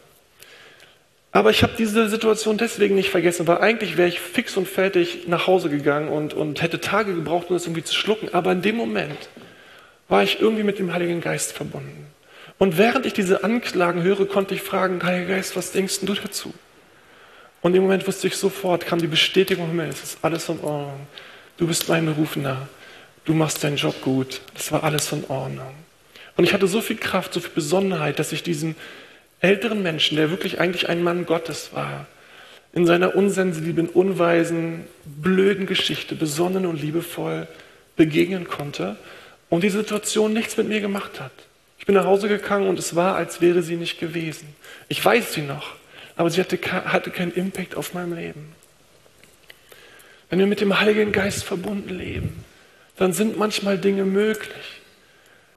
Aber 1.33 1.51
ich 1.51 1.63
habe 1.63 1.75
diese 1.79 2.09
Situation 2.09 2.59
deswegen 2.59 2.97
nicht 2.97 3.11
vergessen, 3.11 3.47
weil 3.47 3.59
eigentlich 3.59 3.97
wäre 3.97 4.09
ich 4.09 4.19
fix 4.19 4.57
und 4.57 4.67
fertig 4.67 5.29
nach 5.29 5.47
Hause 5.47 5.71
gegangen 5.71 6.09
und, 6.09 6.35
und 6.35 6.61
hätte 6.61 6.81
Tage 6.81 7.15
gebraucht, 7.15 7.51
um 7.51 7.57
das 7.57 7.67
irgendwie 7.67 7.85
zu 7.85 7.95
schlucken. 7.95 8.35
Aber 8.35 8.51
in 8.51 8.63
dem 8.63 8.77
Moment 8.77 9.29
war 10.09 10.25
ich 10.25 10.41
irgendwie 10.41 10.65
mit 10.65 10.81
dem 10.81 10.93
Heiligen 10.93 11.21
Geist 11.21 11.53
verbunden. 11.53 12.07
Und 12.59 12.79
während 12.79 13.07
ich 13.07 13.13
diese 13.13 13.45
Anklagen 13.45 14.03
höre, 14.03 14.27
konnte 14.27 14.55
ich 14.55 14.63
fragen, 14.63 15.03
Heiliger 15.05 15.37
Geist, 15.37 15.57
was 15.57 15.71
denkst 15.71 16.01
du 16.03 16.15
dazu? 16.15 16.53
Und 17.63 17.75
im 17.77 17.83
Moment 17.83 18.07
wusste 18.07 18.27
ich 18.27 18.37
sofort, 18.37 18.87
kam 18.87 18.99
die 18.99 19.07
Bestätigung 19.07 19.79
es 19.81 20.03
ist 20.03 20.19
alles 20.23 20.49
in 20.49 20.61
Ordnung. 20.61 21.07
Du 21.59 21.67
bist 21.67 21.89
mein 21.89 22.07
Berufener. 22.07 22.69
Du 23.25 23.35
machst 23.35 23.63
deinen 23.63 23.77
Job 23.77 24.01
gut. 24.03 24.41
Das 24.55 24.73
war 24.73 24.83
alles 24.83 25.13
in 25.13 25.25
Ordnung. 25.29 25.75
Und 26.37 26.45
ich 26.45 26.53
hatte 26.55 26.67
so 26.67 26.81
viel 26.81 26.97
Kraft, 26.97 27.35
so 27.35 27.41
viel 27.41 27.53
Besonnenheit, 27.55 28.19
dass 28.19 28.33
ich 28.33 28.43
diesem 28.43 28.75
älteren 29.41 29.83
Menschen, 29.83 30.17
der 30.17 30.31
wirklich 30.31 30.61
eigentlich 30.61 30.89
ein 30.89 31.03
Mann 31.03 31.27
Gottes 31.27 31.71
war, 31.73 32.07
in 32.73 32.87
seiner 32.87 33.17
unsensiblen, 33.17 33.89
unweisen, 33.89 34.85
blöden 35.05 35.67
Geschichte 35.67 36.15
besonnen 36.15 36.67
und 36.67 36.81
liebevoll 36.81 37.49
begegnen 37.97 38.47
konnte 38.47 38.97
und 39.49 39.65
die 39.65 39.71
Situation 39.71 40.33
nichts 40.33 40.57
mit 40.57 40.69
mir 40.69 40.81
gemacht 40.81 41.21
hat. 41.21 41.33
Ich 41.79 41.87
bin 41.87 41.95
nach 41.95 42.05
Hause 42.05 42.29
gegangen 42.29 42.69
und 42.69 42.79
es 42.79 42.95
war, 42.95 43.17
als 43.17 43.41
wäre 43.41 43.63
sie 43.63 43.77
nicht 43.77 43.99
gewesen. 43.99 44.55
Ich 44.89 45.05
weiß 45.05 45.33
sie 45.33 45.43
noch, 45.43 45.75
aber 46.17 46.31
sie 46.31 46.41
hatte, 46.41 46.59
hatte 46.71 47.11
keinen 47.11 47.33
Impact 47.33 47.75
auf 47.75 47.95
mein 47.95 48.15
Leben. 48.15 48.53
Wenn 50.29 50.39
wir 50.39 50.47
mit 50.47 50.61
dem 50.61 50.79
Heiligen 50.79 51.11
Geist 51.11 51.43
verbunden 51.43 51.99
leben, 51.99 52.45
dann 52.97 53.13
sind 53.13 53.37
manchmal 53.37 53.79
Dinge 53.79 54.05
möglich 54.05 54.80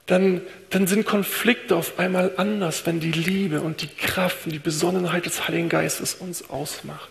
dann, 0.06 0.42
dann 0.70 0.86
sind 0.86 1.06
Konflikte 1.06 1.76
auf 1.76 1.98
einmal 1.98 2.32
anders, 2.36 2.84
wenn 2.84 3.00
die 3.00 3.12
Liebe 3.12 3.62
und 3.62 3.80
die 3.80 3.88
Kraft 3.88 4.44
und 4.44 4.52
die 4.52 4.58
Besonnenheit 4.58 5.24
des 5.24 5.48
Heiligen 5.48 5.68
Geistes 5.68 6.14
uns 6.14 6.50
ausmacht. 6.50 7.08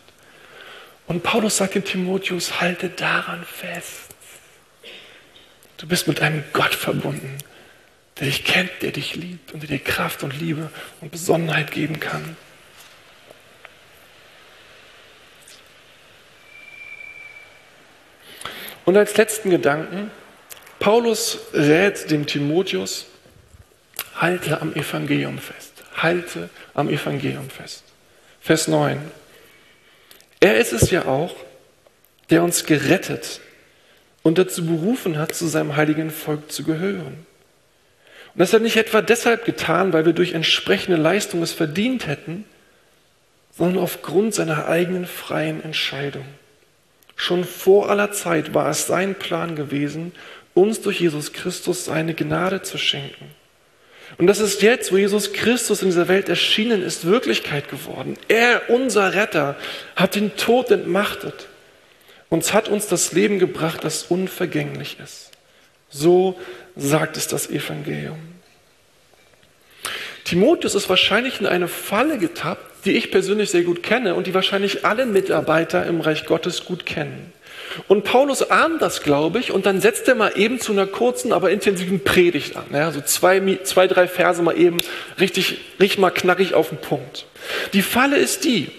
Und 1.07 1.23
Paulus 1.23 1.57
sagt 1.57 1.75
in 1.75 1.83
Timotheus, 1.83 2.61
halte 2.61 2.89
daran 2.89 3.43
fest. 3.45 4.15
Du 5.77 5.87
bist 5.87 6.07
mit 6.07 6.21
einem 6.21 6.43
Gott 6.53 6.75
verbunden, 6.75 7.39
der 8.19 8.27
dich 8.27 8.45
kennt, 8.45 8.71
der 8.81 8.91
dich 8.91 9.15
liebt 9.15 9.51
und 9.51 9.63
der 9.63 9.69
dir 9.69 9.79
Kraft 9.79 10.23
und 10.23 10.39
Liebe 10.39 10.69
und 11.01 11.11
Besonnenheit 11.11 11.71
geben 11.71 11.99
kann. 11.99 12.37
Und 18.85 18.97
als 18.97 19.17
letzten 19.17 19.49
Gedanken, 19.49 20.11
Paulus 20.79 21.39
rät 21.53 22.09
dem 22.11 22.25
Timotheus, 22.25 23.05
halte 24.15 24.61
am 24.61 24.73
Evangelium 24.73 25.39
fest. 25.39 25.71
Halte 25.95 26.49
am 26.73 26.89
Evangelium 26.89 27.49
fest. 27.49 27.83
Vers 28.41 28.67
9. 28.67 28.99
Er 30.39 30.57
ist 30.57 30.73
es 30.73 30.91
ja 30.91 31.05
auch, 31.05 31.35
der 32.29 32.43
uns 32.43 32.65
gerettet 32.65 33.39
und 34.23 34.37
dazu 34.37 34.65
berufen 34.65 35.17
hat, 35.17 35.35
zu 35.35 35.47
seinem 35.47 35.75
heiligen 35.75 36.09
Volk 36.09 36.51
zu 36.51 36.63
gehören. 36.63 37.25
Und 38.33 38.39
das 38.39 38.51
hat 38.51 38.61
er 38.61 38.63
nicht 38.63 38.77
etwa 38.77 39.01
deshalb 39.01 39.45
getan, 39.45 39.93
weil 39.93 40.05
wir 40.05 40.13
durch 40.13 40.33
entsprechende 40.33 40.97
Leistung 40.97 41.43
es 41.43 41.51
verdient 41.51 42.07
hätten, 42.07 42.45
sondern 43.55 43.83
aufgrund 43.83 44.33
seiner 44.33 44.67
eigenen 44.67 45.05
freien 45.05 45.63
Entscheidung. 45.63 46.25
Schon 47.15 47.43
vor 47.43 47.89
aller 47.89 48.11
Zeit 48.11 48.53
war 48.53 48.69
es 48.69 48.87
sein 48.87 49.13
Plan 49.15 49.55
gewesen, 49.55 50.13
uns 50.53 50.81
durch 50.81 50.99
Jesus 50.99 51.33
Christus 51.33 51.85
seine 51.85 52.13
Gnade 52.13 52.61
zu 52.61 52.77
schenken. 52.77 53.31
Und 54.17 54.27
das 54.27 54.39
ist 54.39 54.61
jetzt, 54.61 54.91
wo 54.91 54.97
Jesus 54.97 55.33
Christus 55.33 55.81
in 55.81 55.87
dieser 55.87 56.07
Welt 56.07 56.29
erschienen 56.29 56.83
ist, 56.83 57.05
Wirklichkeit 57.05 57.69
geworden. 57.69 58.15
Er, 58.27 58.69
unser 58.69 59.13
Retter, 59.13 59.55
hat 59.95 60.15
den 60.15 60.35
Tod 60.35 60.71
entmachtet. 60.71 61.47
und 62.29 62.51
hat 62.51 62.67
uns 62.67 62.87
das 62.87 63.11
Leben 63.11 63.37
gebracht, 63.37 63.83
das 63.83 64.05
unvergänglich 64.05 64.97
ist. 65.03 65.29
So 65.89 66.39
sagt 66.75 67.15
es 67.15 67.27
das 67.27 67.47
Evangelium. 67.47 68.17
Timotheus 70.23 70.73
ist 70.73 70.89
wahrscheinlich 70.89 71.39
in 71.39 71.45
eine 71.45 71.67
Falle 71.67 72.17
getappt, 72.17 72.85
die 72.85 72.93
ich 72.93 73.11
persönlich 73.11 73.51
sehr 73.51 73.61
gut 73.61 73.83
kenne 73.83 74.15
und 74.15 74.25
die 74.25 74.33
wahrscheinlich 74.33 74.83
alle 74.83 75.05
Mitarbeiter 75.05 75.85
im 75.85 76.01
Reich 76.01 76.25
Gottes 76.25 76.65
gut 76.65 76.87
kennen. 76.87 77.31
Und 77.87 78.03
Paulus 78.03 78.49
ahnt 78.49 78.81
das, 78.81 79.03
glaube 79.03 79.39
ich, 79.39 79.51
und 79.51 79.65
dann 79.65 79.81
setzt 79.81 80.07
er 80.07 80.15
mal 80.15 80.33
eben 80.35 80.59
zu 80.59 80.71
einer 80.71 80.87
kurzen, 80.87 81.33
aber 81.33 81.51
intensiven 81.51 82.03
Predigt 82.03 82.55
an. 82.55 82.65
Ja, 82.71 82.91
so 82.91 83.01
zwei, 83.01 83.41
zwei, 83.63 83.87
drei 83.87 84.07
Verse 84.07 84.41
mal 84.41 84.57
eben 84.57 84.77
richtig, 85.19 85.59
richtig 85.79 85.99
mal 85.99 86.11
knackig 86.11 86.53
auf 86.53 86.69
den 86.69 86.77
Punkt. 86.77 87.25
Die 87.73 87.81
Falle 87.81 88.17
ist 88.17 88.43
die, 88.45 88.69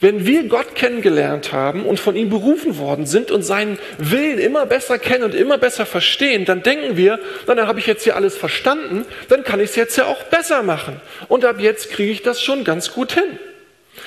wenn 0.00 0.26
wir 0.26 0.44
Gott 0.44 0.74
kennengelernt 0.74 1.52
haben 1.52 1.84
und 1.86 1.98
von 1.98 2.16
ihm 2.16 2.28
berufen 2.28 2.78
worden 2.78 3.06
sind 3.06 3.30
und 3.30 3.42
seinen 3.42 3.78
Willen 3.98 4.38
immer 4.38 4.66
besser 4.66 4.98
kennen 4.98 5.24
und 5.24 5.34
immer 5.34 5.56
besser 5.56 5.86
verstehen, 5.86 6.44
dann 6.44 6.62
denken 6.62 6.96
wir, 6.96 7.18
dann 7.46 7.58
habe 7.66 7.78
ich 7.78 7.86
jetzt 7.86 8.04
hier 8.04 8.16
alles 8.16 8.36
verstanden, 8.36 9.06
dann 9.28 9.42
kann 9.42 9.58
ich 9.60 9.70
es 9.70 9.76
jetzt 9.76 9.96
ja 9.96 10.04
auch 10.04 10.22
besser 10.24 10.62
machen. 10.62 11.00
Und 11.28 11.44
ab 11.44 11.60
jetzt 11.60 11.90
kriege 11.90 12.12
ich 12.12 12.22
das 12.22 12.42
schon 12.42 12.64
ganz 12.64 12.92
gut 12.92 13.12
hin. 13.12 13.38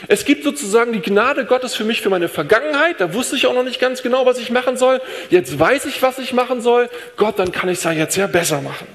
Es 0.08 0.26
gibt 0.26 0.44
sozusagen 0.44 0.94
die 0.94 1.02
Gnade 1.02 1.46
Gottes 1.46 1.76
für 1.76 1.84
mich 1.84 2.02
für 2.02 2.10
meine 2.10 2.30
Vergangenheit. 2.30 3.00
Da 3.02 3.14
wusste 3.14 3.36
ich 3.36 3.48
auch 3.48 3.54
noch 3.54 3.64
nicht 3.64 3.80
ganz 3.80 4.02
genau, 4.02 4.26
was 4.26 4.40
ich 4.40 4.52
machen 4.52 4.78
soll. 4.78 5.02
Jetzt 5.30 5.60
weiß 5.60 5.86
ich, 5.86 6.02
was 6.02 6.20
ich 6.20 6.34
machen 6.34 6.62
soll. 6.62 6.90
Gott, 7.18 7.40
dann 7.40 7.52
kann 7.52 7.70
ich 7.70 7.80
es 7.80 7.84
ja 7.84 7.92
jetzt 7.92 8.16
ja 8.16 8.28
besser 8.28 8.62
machen. 8.62 8.88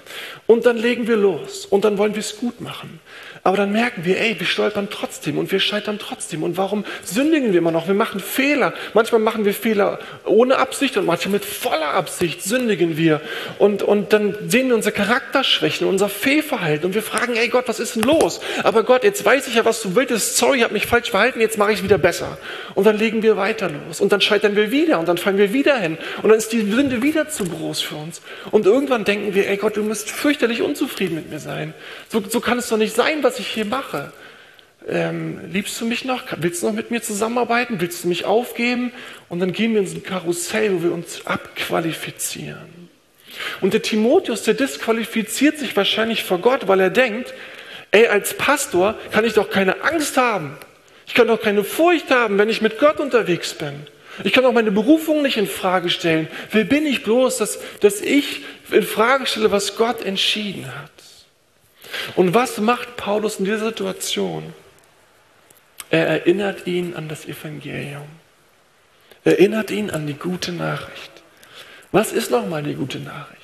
Und 0.46 0.66
dann 0.66 0.76
legen 0.76 1.06
wir 1.06 1.16
los 1.16 1.66
und 1.66 1.84
dann 1.84 1.98
wollen 1.98 2.14
wir 2.14 2.20
es 2.20 2.36
gut 2.36 2.60
machen. 2.60 3.00
Aber 3.46 3.58
dann 3.58 3.72
merken 3.72 4.06
wir, 4.06 4.18
ey, 4.18 4.40
wir 4.40 4.46
stolpern 4.46 4.88
trotzdem 4.90 5.36
und 5.36 5.52
wir 5.52 5.60
scheitern 5.60 5.98
trotzdem. 5.98 6.42
Und 6.42 6.56
warum 6.56 6.86
sündigen 7.04 7.52
wir 7.52 7.58
immer 7.58 7.72
noch? 7.72 7.86
Wir 7.86 7.94
machen 7.94 8.18
Fehler. 8.18 8.72
Manchmal 8.94 9.20
machen 9.20 9.44
wir 9.44 9.52
Fehler 9.52 9.98
ohne 10.24 10.56
Absicht 10.56 10.96
und 10.96 11.04
manchmal 11.04 11.32
mit 11.32 11.44
voller 11.44 11.92
Absicht 11.92 12.42
sündigen 12.42 12.96
wir. 12.96 13.20
Und, 13.58 13.82
und 13.82 14.14
dann 14.14 14.34
sehen 14.48 14.68
wir 14.68 14.74
unsere 14.74 14.94
Charakterschwächen, 14.94 15.86
unser 15.86 16.08
Fehlverhalten 16.08 16.86
und 16.86 16.94
wir 16.94 17.02
fragen, 17.02 17.36
ey 17.36 17.48
Gott, 17.48 17.68
was 17.68 17.80
ist 17.80 17.96
denn 17.96 18.04
los? 18.04 18.40
Aber 18.62 18.82
Gott, 18.82 19.04
jetzt 19.04 19.22
weiß 19.22 19.46
ich 19.46 19.56
ja, 19.56 19.66
was 19.66 19.82
du 19.82 19.94
willst. 19.94 20.38
Sorry, 20.38 20.58
ich 20.58 20.64
habe 20.64 20.72
mich 20.72 20.86
falsch 20.86 21.10
verhalten, 21.10 21.38
jetzt 21.42 21.58
mache 21.58 21.72
ich 21.72 21.78
es 21.80 21.84
wieder 21.84 21.98
besser. 21.98 22.38
Und 22.74 22.86
dann 22.86 22.96
legen 22.96 23.22
wir 23.22 23.36
weiter 23.36 23.68
los. 23.68 24.00
Und 24.00 24.10
dann 24.10 24.22
scheitern 24.22 24.56
wir 24.56 24.70
wieder 24.70 24.98
und 24.98 25.06
dann 25.06 25.18
fallen 25.18 25.36
wir 25.36 25.52
wieder 25.52 25.76
hin. 25.76 25.98
Und 26.22 26.30
dann 26.30 26.38
ist 26.38 26.50
die 26.54 26.62
Sünde 26.62 27.02
wieder 27.02 27.28
zu 27.28 27.44
groß 27.44 27.82
für 27.82 27.96
uns. 27.96 28.22
Und 28.52 28.64
irgendwann 28.64 29.04
denken 29.04 29.34
wir, 29.34 29.50
ey 29.50 29.58
Gott, 29.58 29.76
du 29.76 29.82
musst 29.82 30.10
fürchterlich 30.10 30.62
unzufrieden 30.62 31.14
mit 31.14 31.30
mir 31.30 31.40
sein. 31.40 31.74
So, 32.08 32.22
so 32.26 32.40
kann 32.40 32.56
es 32.56 32.70
doch 32.70 32.78
nicht 32.78 32.96
sein, 32.96 33.22
was 33.22 33.33
ich 33.38 33.48
hier 33.48 33.64
mache. 33.64 34.12
Ähm, 34.86 35.40
liebst 35.50 35.80
du 35.80 35.86
mich 35.86 36.04
noch? 36.04 36.22
Willst 36.36 36.62
du 36.62 36.66
noch 36.66 36.74
mit 36.74 36.90
mir 36.90 37.02
zusammenarbeiten? 37.02 37.80
Willst 37.80 38.04
du 38.04 38.08
mich 38.08 38.24
aufgeben? 38.24 38.92
Und 39.28 39.40
dann 39.40 39.52
gehen 39.52 39.72
wir 39.72 39.80
in 39.80 39.86
so 39.86 39.96
ein 39.96 40.02
Karussell, 40.02 40.74
wo 40.74 40.82
wir 40.82 40.92
uns 40.92 41.26
abqualifizieren. 41.26 42.90
Und 43.60 43.72
der 43.72 43.82
Timotheus, 43.82 44.42
der 44.42 44.54
disqualifiziert 44.54 45.58
sich 45.58 45.76
wahrscheinlich 45.76 46.22
vor 46.22 46.38
Gott, 46.38 46.68
weil 46.68 46.80
er 46.80 46.90
denkt, 46.90 47.32
ey, 47.90 48.06
als 48.06 48.34
Pastor 48.34 48.94
kann 49.10 49.24
ich 49.24 49.32
doch 49.32 49.50
keine 49.50 49.82
Angst 49.82 50.16
haben. 50.16 50.56
Ich 51.06 51.14
kann 51.14 51.28
doch 51.28 51.40
keine 51.40 51.64
Furcht 51.64 52.10
haben, 52.10 52.38
wenn 52.38 52.48
ich 52.48 52.60
mit 52.60 52.78
Gott 52.78 53.00
unterwegs 53.00 53.54
bin. 53.54 53.86
Ich 54.22 54.32
kann 54.32 54.44
auch 54.44 54.52
meine 54.52 54.70
Berufung 54.70 55.22
nicht 55.22 55.36
in 55.36 55.48
Frage 55.48 55.90
stellen. 55.90 56.28
Wer 56.52 56.64
bin 56.64 56.86
ich 56.86 57.02
bloß, 57.02 57.38
dass, 57.38 57.58
dass 57.80 58.00
ich 58.00 58.42
in 58.70 58.84
Frage 58.84 59.26
stelle, 59.26 59.50
was 59.50 59.76
Gott 59.76 60.04
entschieden 60.04 60.66
hat? 60.66 60.93
Und 62.16 62.34
was 62.34 62.58
macht 62.58 62.96
Paulus 62.96 63.38
in 63.38 63.44
dieser 63.44 63.66
Situation? 63.66 64.54
Er 65.90 66.06
erinnert 66.06 66.66
ihn 66.66 66.94
an 66.94 67.08
das 67.08 67.26
Evangelium. 67.26 68.08
Er 69.24 69.38
erinnert 69.38 69.70
ihn 69.70 69.90
an 69.90 70.06
die 70.06 70.14
gute 70.14 70.52
Nachricht. 70.52 71.12
Was 71.92 72.12
ist 72.12 72.30
nochmal 72.30 72.62
die 72.62 72.74
gute 72.74 72.98
Nachricht? 72.98 73.40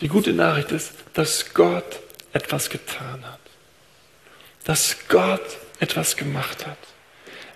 Die 0.00 0.08
gute 0.08 0.32
Nachricht 0.32 0.72
ist, 0.72 0.92
dass 1.14 1.54
Gott 1.54 2.00
etwas 2.32 2.70
getan 2.70 3.24
hat. 3.24 3.40
Dass 4.64 4.96
Gott 5.08 5.58
etwas 5.80 6.16
gemacht 6.16 6.66
hat. 6.66 6.78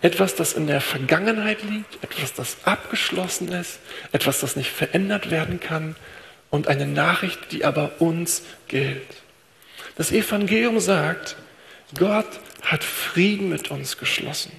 Etwas, 0.03 0.35
das 0.35 0.55
in 0.55 0.67
der 0.67 0.81
Vergangenheit 0.81 1.63
liegt, 1.63 2.03
etwas, 2.03 2.33
das 2.33 2.57
abgeschlossen 2.65 3.53
ist, 3.53 3.79
etwas, 4.13 4.41
das 4.41 4.57
nicht 4.57 4.71
verändert 4.71 5.31
werden 5.31 5.61
kann 5.61 5.97
und 6.49 6.69
eine 6.69 6.87
Nachricht, 6.87 7.53
die 7.53 7.65
aber 7.65 7.93
uns 7.99 8.43
gilt. 8.69 9.03
Das 10.01 10.13
Evangelium 10.13 10.81
sagt, 10.81 11.37
Gott 11.95 12.25
hat 12.63 12.85
Frieden 12.85 13.51
mit 13.51 13.71
uns 13.71 13.99
geschlossen. 13.99 14.51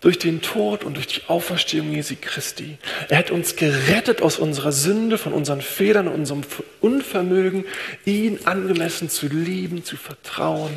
Durch 0.00 0.18
den 0.18 0.40
Tod 0.40 0.84
und 0.84 0.96
durch 0.96 1.06
die 1.06 1.20
Auferstehung 1.28 1.92
Jesu 1.92 2.14
Christi. 2.18 2.78
Er 3.10 3.18
hat 3.18 3.30
uns 3.30 3.56
gerettet 3.56 4.22
aus 4.22 4.38
unserer 4.38 4.72
Sünde, 4.72 5.18
von 5.18 5.34
unseren 5.34 5.60
Fehlern, 5.60 6.08
unserem 6.08 6.44
Unvermögen, 6.80 7.66
ihn 8.06 8.38
angemessen 8.46 9.10
zu 9.10 9.26
lieben, 9.26 9.84
zu 9.84 9.98
vertrauen, 9.98 10.72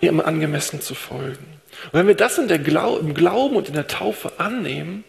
ihm 0.00 0.18
angemessen 0.18 0.80
zu 0.80 0.94
folgen. 0.94 1.60
Und 1.84 1.92
wenn 1.92 2.06
wir 2.06 2.14
das 2.14 2.38
in 2.38 2.48
der 2.48 2.60
Glau 2.60 2.96
im 2.96 3.12
Glauben 3.12 3.56
und 3.56 3.68
in 3.68 3.74
der 3.74 3.88
Taufe 3.88 4.40
annehmen, 4.40 5.04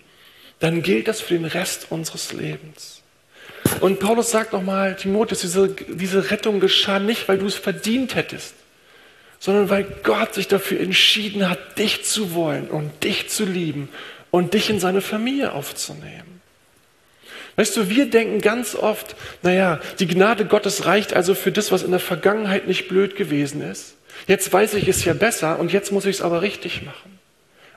dann 0.59 0.81
gilt 0.81 1.07
das 1.07 1.21
für 1.21 1.35
den 1.35 1.45
Rest 1.45 1.87
unseres 1.89 2.33
Lebens. 2.33 3.02
Und 3.79 3.99
Paulus 3.99 4.31
sagt 4.31 4.53
nochmal, 4.53 4.95
Timotheus, 4.95 5.41
diese, 5.41 5.69
diese 5.69 6.31
Rettung 6.31 6.59
geschah 6.59 6.99
nicht, 6.99 7.27
weil 7.27 7.38
du 7.38 7.45
es 7.45 7.55
verdient 7.55 8.15
hättest, 8.15 8.53
sondern 9.39 9.69
weil 9.69 9.86
Gott 10.03 10.33
sich 10.33 10.47
dafür 10.47 10.79
entschieden 10.79 11.49
hat, 11.49 11.77
dich 11.77 12.05
zu 12.05 12.33
wollen 12.33 12.67
und 12.67 13.03
dich 13.03 13.29
zu 13.29 13.45
lieben 13.45 13.89
und 14.31 14.53
dich 14.53 14.69
in 14.69 14.79
seine 14.79 15.01
Familie 15.01 15.53
aufzunehmen. 15.53 16.41
Weißt 17.55 17.77
du, 17.77 17.89
wir 17.89 18.09
denken 18.09 18.41
ganz 18.41 18.75
oft, 18.75 19.15
naja, 19.43 19.79
die 19.99 20.07
Gnade 20.07 20.45
Gottes 20.45 20.86
reicht 20.86 21.13
also 21.13 21.36
für 21.36 21.51
das, 21.51 21.71
was 21.71 21.83
in 21.83 21.91
der 21.91 21.99
Vergangenheit 21.99 22.67
nicht 22.67 22.88
blöd 22.88 23.15
gewesen 23.15 23.62
ist. 23.62 23.95
Jetzt 24.27 24.51
weiß 24.51 24.73
ich 24.75 24.88
es 24.88 25.05
ja 25.05 25.13
besser 25.13 25.59
und 25.59 25.71
jetzt 25.71 25.91
muss 25.91 26.05
ich 26.05 26.17
es 26.17 26.21
aber 26.21 26.41
richtig 26.41 26.83
machen. 26.83 27.19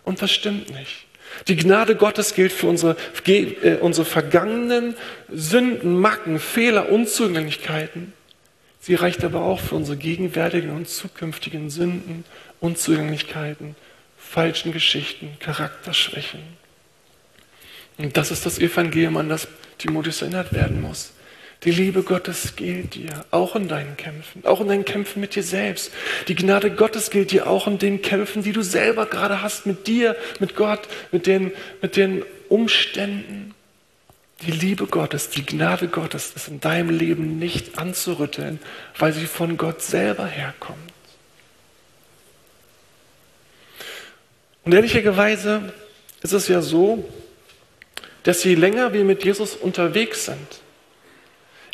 Und 0.04 0.22
das 0.22 0.30
stimmt 0.30 0.70
nicht. 0.70 1.05
Die 1.48 1.56
Gnade 1.56 1.96
Gottes 1.96 2.34
gilt 2.34 2.52
für 2.52 2.66
unsere, 2.66 2.96
äh, 3.26 3.76
unsere 3.80 4.04
vergangenen 4.04 4.94
Sünden, 5.32 5.98
Macken, 6.00 6.38
Fehler, 6.38 6.90
Unzugänglichkeiten. 6.90 8.12
Sie 8.80 8.94
reicht 8.94 9.24
aber 9.24 9.42
auch 9.42 9.60
für 9.60 9.74
unsere 9.74 9.96
gegenwärtigen 9.96 10.70
und 10.70 10.88
zukünftigen 10.88 11.70
Sünden, 11.70 12.24
Unzugänglichkeiten, 12.60 13.74
falschen 14.16 14.72
Geschichten, 14.72 15.36
Charakterschwächen. 15.40 16.40
Und 17.98 18.16
das 18.16 18.30
ist 18.30 18.46
das 18.46 18.58
Evangelium, 18.58 19.16
an 19.16 19.28
das 19.28 19.48
Timotheus 19.78 20.22
erinnert 20.22 20.52
werden 20.52 20.80
muss. 20.80 21.12
Die 21.66 21.72
Liebe 21.72 22.04
Gottes 22.04 22.54
gilt 22.54 22.94
dir, 22.94 23.24
auch 23.32 23.56
in 23.56 23.66
deinen 23.66 23.96
Kämpfen, 23.96 24.46
auch 24.46 24.60
in 24.60 24.68
deinen 24.68 24.84
Kämpfen 24.84 25.18
mit 25.18 25.34
dir 25.34 25.42
selbst. 25.42 25.90
Die 26.28 26.36
Gnade 26.36 26.70
Gottes 26.70 27.10
gilt 27.10 27.32
dir 27.32 27.48
auch 27.48 27.66
in 27.66 27.78
den 27.78 28.02
Kämpfen, 28.02 28.44
die 28.44 28.52
du 28.52 28.62
selber 28.62 29.06
gerade 29.06 29.42
hast 29.42 29.66
mit 29.66 29.88
dir, 29.88 30.14
mit 30.38 30.54
Gott, 30.54 30.86
mit 31.10 31.26
den, 31.26 31.50
mit 31.82 31.96
den 31.96 32.24
Umständen. 32.48 33.52
Die 34.42 34.52
Liebe 34.52 34.86
Gottes, 34.86 35.28
die 35.28 35.44
Gnade 35.44 35.88
Gottes 35.88 36.34
ist 36.36 36.46
in 36.46 36.60
deinem 36.60 36.90
Leben 36.90 37.40
nicht 37.40 37.78
anzurütteln, 37.78 38.60
weil 38.96 39.12
sie 39.12 39.26
von 39.26 39.56
Gott 39.56 39.82
selber 39.82 40.26
herkommt. 40.26 40.78
Und 44.64 44.72
ehrlicherweise 44.72 45.72
ist 46.22 46.32
es 46.32 46.46
ja 46.46 46.62
so, 46.62 47.08
dass 48.22 48.44
je 48.44 48.54
länger 48.54 48.92
wir 48.92 49.02
mit 49.02 49.24
Jesus 49.24 49.56
unterwegs 49.56 50.26
sind, 50.26 50.60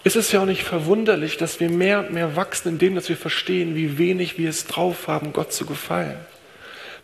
ist 0.04 0.16
es 0.16 0.32
ja 0.32 0.40
auch 0.40 0.46
nicht 0.46 0.64
verwunderlich, 0.64 1.36
dass 1.36 1.60
wir 1.60 1.68
mehr 1.68 2.00
und 2.00 2.12
mehr 2.12 2.34
wachsen 2.34 2.68
in 2.68 2.78
dem, 2.78 2.94
dass 2.94 3.08
wir 3.08 3.16
verstehen, 3.16 3.76
wie 3.76 3.98
wenig 3.98 4.36
wir 4.38 4.50
es 4.50 4.66
drauf 4.66 5.06
haben, 5.06 5.32
Gott 5.32 5.52
zu 5.52 5.64
gefallen. 5.64 6.16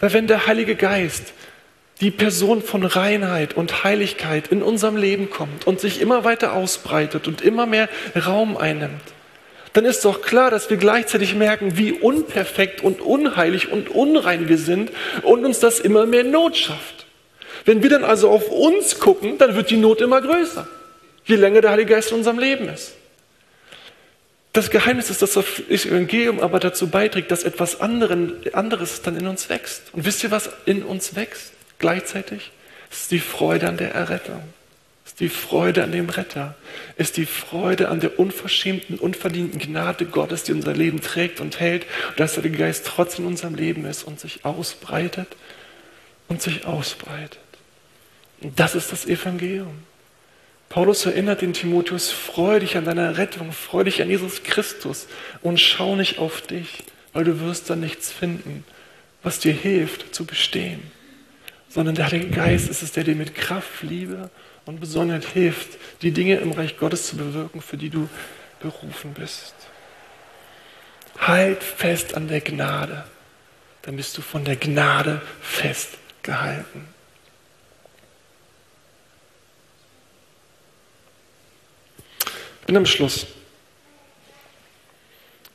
Weil 0.00 0.12
wenn 0.12 0.26
der 0.26 0.46
Heilige 0.46 0.74
Geist, 0.74 1.32
die 2.00 2.10
Person 2.10 2.62
von 2.62 2.84
Reinheit 2.84 3.56
und 3.56 3.84
Heiligkeit 3.84 4.48
in 4.48 4.62
unserem 4.62 4.96
Leben 4.96 5.30
kommt 5.30 5.66
und 5.66 5.80
sich 5.80 6.00
immer 6.00 6.24
weiter 6.24 6.52
ausbreitet 6.52 7.26
und 7.28 7.40
immer 7.40 7.66
mehr 7.66 7.88
Raum 8.16 8.56
einnimmt, 8.56 9.02
dann 9.72 9.84
ist 9.84 10.04
doch 10.04 10.22
klar, 10.22 10.50
dass 10.50 10.70
wir 10.70 10.76
gleichzeitig 10.76 11.34
merken, 11.34 11.76
wie 11.76 11.92
unperfekt 11.92 12.82
und 12.82 13.00
unheilig 13.00 13.70
und 13.70 13.90
unrein 13.90 14.48
wir 14.48 14.58
sind 14.58 14.90
und 15.22 15.44
uns 15.44 15.60
das 15.60 15.78
immer 15.78 16.06
mehr 16.06 16.24
Not 16.24 16.56
schafft. 16.56 17.06
Wenn 17.64 17.82
wir 17.82 17.90
dann 17.90 18.04
also 18.04 18.30
auf 18.30 18.48
uns 18.48 18.98
gucken, 18.98 19.38
dann 19.38 19.54
wird 19.54 19.70
die 19.70 19.76
Not 19.76 20.00
immer 20.00 20.20
größer 20.20 20.66
je 21.28 21.36
länger 21.36 21.60
der 21.60 21.70
Heilige 21.70 21.94
Geist 21.94 22.10
in 22.10 22.18
unserem 22.18 22.38
Leben 22.38 22.68
ist. 22.68 22.94
Das 24.52 24.70
Geheimnis 24.70 25.10
ist, 25.10 25.22
dass 25.22 25.34
das 25.34 25.60
Evangelium 25.68 26.40
aber 26.40 26.58
dazu 26.58 26.88
beiträgt, 26.88 27.30
dass 27.30 27.44
etwas 27.44 27.80
anderes 27.80 29.02
dann 29.02 29.16
in 29.16 29.26
uns 29.26 29.48
wächst. 29.48 29.82
Und 29.92 30.04
wisst 30.04 30.24
ihr, 30.24 30.30
was 30.30 30.50
in 30.64 30.82
uns 30.82 31.14
wächst 31.14 31.52
gleichzeitig? 31.78 32.50
Es 32.90 33.02
ist 33.02 33.10
die 33.10 33.20
Freude 33.20 33.68
an 33.68 33.76
der 33.76 33.94
Errettung. 33.94 34.42
Es 35.04 35.12
ist 35.12 35.20
die 35.20 35.28
Freude 35.28 35.84
an 35.84 35.92
dem 35.92 36.08
Retter. 36.08 36.54
Es 36.96 37.08
ist 37.08 37.18
die 37.18 37.26
Freude 37.26 37.88
an 37.88 38.00
der 38.00 38.18
unverschämten, 38.18 38.98
unverdienten 38.98 39.60
Gnade 39.60 40.06
Gottes, 40.06 40.44
die 40.44 40.52
unser 40.52 40.72
Leben 40.72 41.02
trägt 41.02 41.40
und 41.40 41.60
hält. 41.60 41.84
Und 42.08 42.20
dass 42.20 42.34
der 42.34 42.50
Geist 42.50 42.86
trotzdem 42.86 43.26
in 43.26 43.32
unserem 43.32 43.54
Leben 43.54 43.84
ist 43.84 44.02
und 44.02 44.18
sich 44.18 44.44
ausbreitet 44.44 45.28
und 46.28 46.40
sich 46.40 46.66
ausbreitet. 46.66 47.38
Und 48.40 48.58
das 48.58 48.74
ist 48.74 48.92
das 48.92 49.06
Evangelium. 49.06 49.82
Paulus 50.68 51.06
erinnert 51.06 51.40
den 51.40 51.54
Timotheus, 51.54 52.10
freu 52.10 52.60
dich 52.60 52.76
an 52.76 52.84
deiner 52.84 53.16
Rettung, 53.16 53.52
freu 53.52 53.84
dich 53.84 54.02
an 54.02 54.10
Jesus 54.10 54.42
Christus 54.42 55.06
und 55.40 55.58
schau 55.58 55.96
nicht 55.96 56.18
auf 56.18 56.42
dich, 56.42 56.84
weil 57.12 57.24
du 57.24 57.40
wirst 57.40 57.70
dann 57.70 57.80
nichts 57.80 58.12
finden, 58.12 58.64
was 59.22 59.38
dir 59.38 59.52
hilft 59.52 60.14
zu 60.14 60.26
bestehen. 60.26 60.82
Sondern 61.70 61.94
der 61.94 62.06
Heilige 62.06 62.28
Geist 62.28 62.68
ist 62.68 62.82
es, 62.82 62.92
der 62.92 63.04
dir 63.04 63.14
mit 63.14 63.34
Kraft, 63.34 63.82
Liebe 63.82 64.30
und 64.66 64.80
Besonnenheit 64.80 65.24
hilft, 65.24 65.78
die 66.02 66.12
Dinge 66.12 66.36
im 66.36 66.52
Reich 66.52 66.76
Gottes 66.78 67.06
zu 67.06 67.16
bewirken, 67.16 67.62
für 67.62 67.78
die 67.78 67.90
du 67.90 68.08
berufen 68.60 69.14
bist. 69.14 69.54
Halt 71.18 71.62
fest 71.62 72.14
an 72.14 72.28
der 72.28 72.40
Gnade, 72.40 73.04
dann 73.82 73.96
bist 73.96 74.16
du 74.18 74.22
von 74.22 74.44
der 74.44 74.56
Gnade 74.56 75.22
festgehalten. 75.40 76.97
Bin 82.68 82.76
am 82.76 82.86
Schluss. 82.86 83.26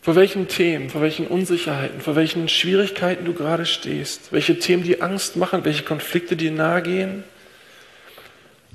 Vor 0.01 0.15
welchen 0.15 0.47
Themen, 0.47 0.89
vor 0.89 1.01
welchen 1.01 1.27
Unsicherheiten, 1.27 2.01
vor 2.01 2.15
welchen 2.15 2.49
Schwierigkeiten 2.49 3.23
du 3.23 3.33
gerade 3.33 3.67
stehst, 3.67 4.31
welche 4.33 4.57
Themen 4.57 4.81
dir 4.81 5.03
Angst 5.03 5.35
machen, 5.35 5.63
welche 5.63 5.83
Konflikte 5.83 6.35
dir 6.35 6.51
nahegehen. 6.51 7.23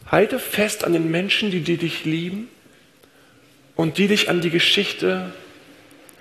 Halte 0.06 0.38
fest 0.38 0.84
an 0.84 0.92
den 0.92 1.10
Menschen, 1.10 1.50
die, 1.50 1.62
die 1.62 1.78
dich 1.78 2.04
lieben 2.04 2.48
und 3.74 3.98
die 3.98 4.06
dich 4.06 4.30
an 4.30 4.40
die 4.40 4.50
Geschichte 4.50 5.32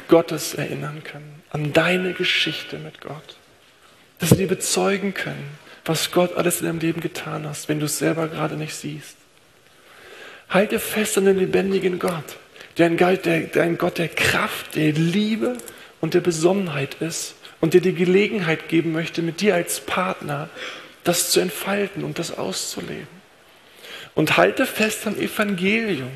Gottes 0.07 0.55
erinnern 0.55 1.03
können, 1.03 1.43
an 1.51 1.71
deine 1.71 2.13
Geschichte 2.13 2.79
mit 2.79 2.99
Gott. 2.99 3.37
Dass 4.17 4.29
sie 4.29 4.37
dir 4.37 4.47
bezeugen 4.47 5.13
können, 5.13 5.59
was 5.85 6.11
Gott 6.11 6.35
alles 6.35 6.61
in 6.61 6.65
deinem 6.65 6.79
Leben 6.79 6.99
getan 6.99 7.47
hast, 7.47 7.69
wenn 7.69 7.79
du 7.79 7.85
es 7.85 7.99
selber 7.99 8.27
gerade 8.27 8.55
nicht 8.55 8.73
siehst. 8.73 9.17
Halte 10.49 10.79
fest 10.79 11.17
an 11.17 11.25
den 11.25 11.37
lebendigen 11.37 11.99
Gott, 11.99 12.37
der 12.77 12.87
ein, 12.87 12.97
Gott 12.97 13.25
der, 13.25 13.41
der 13.41 13.63
ein 13.63 13.77
Gott 13.77 13.97
der 13.97 14.07
Kraft, 14.07 14.75
der 14.75 14.93
Liebe 14.93 15.57
und 15.99 16.13
der 16.13 16.21
Besonnenheit 16.21 16.95
ist 17.01 17.35
und 17.59 17.73
dir 17.73 17.81
Gelegenheit 17.81 18.69
geben 18.69 18.91
möchte, 18.93 19.21
mit 19.21 19.41
dir 19.41 19.55
als 19.55 19.79
Partner 19.81 20.49
das 21.03 21.31
zu 21.31 21.39
entfalten 21.39 22.03
und 22.03 22.19
das 22.19 22.37
auszuleben. 22.37 23.07
Und 24.15 24.37
halte 24.37 24.65
fest 24.65 25.05
am 25.05 25.17
Evangelium, 25.19 26.11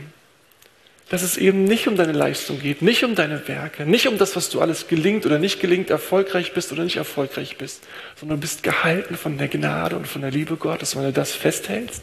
dass 1.10 1.24
es 1.24 1.38
eben 1.38 1.66
nicht 1.66 1.88
um 1.88 1.98
deine 1.98 2.14
Leistung 2.14 2.60
geht, 2.60 2.82
nicht 2.82 3.04
um 3.04 3.16
deine 3.16 3.48
Werke, 3.48 3.86
nicht 3.86 4.08
um 4.08 4.18
das, 4.18 4.36
was 4.36 4.50
du 4.50 4.62
alles 4.62 4.88
gelingt 4.88 5.26
oder 5.26 5.40
nicht 5.40 5.60
gelingt, 5.60 5.90
erfolgreich 5.90 6.54
bist 6.54 6.72
oder 6.72 6.84
nicht 6.84 6.96
erfolgreich 6.96 7.58
bist, 7.58 7.84
sondern 8.18 8.38
du 8.38 8.42
bist 8.42 8.64
gehalten 8.64 9.18
von 9.18 9.38
der 9.38 9.50
Gnade 9.50 9.98
und 9.98 10.08
von 10.08 10.22
der 10.22 10.32
Liebe 10.32 10.56
Gottes. 10.56 10.96
Wenn 10.96 11.04
du 11.04 11.12
das 11.12 11.34
festhältst, 11.34 12.02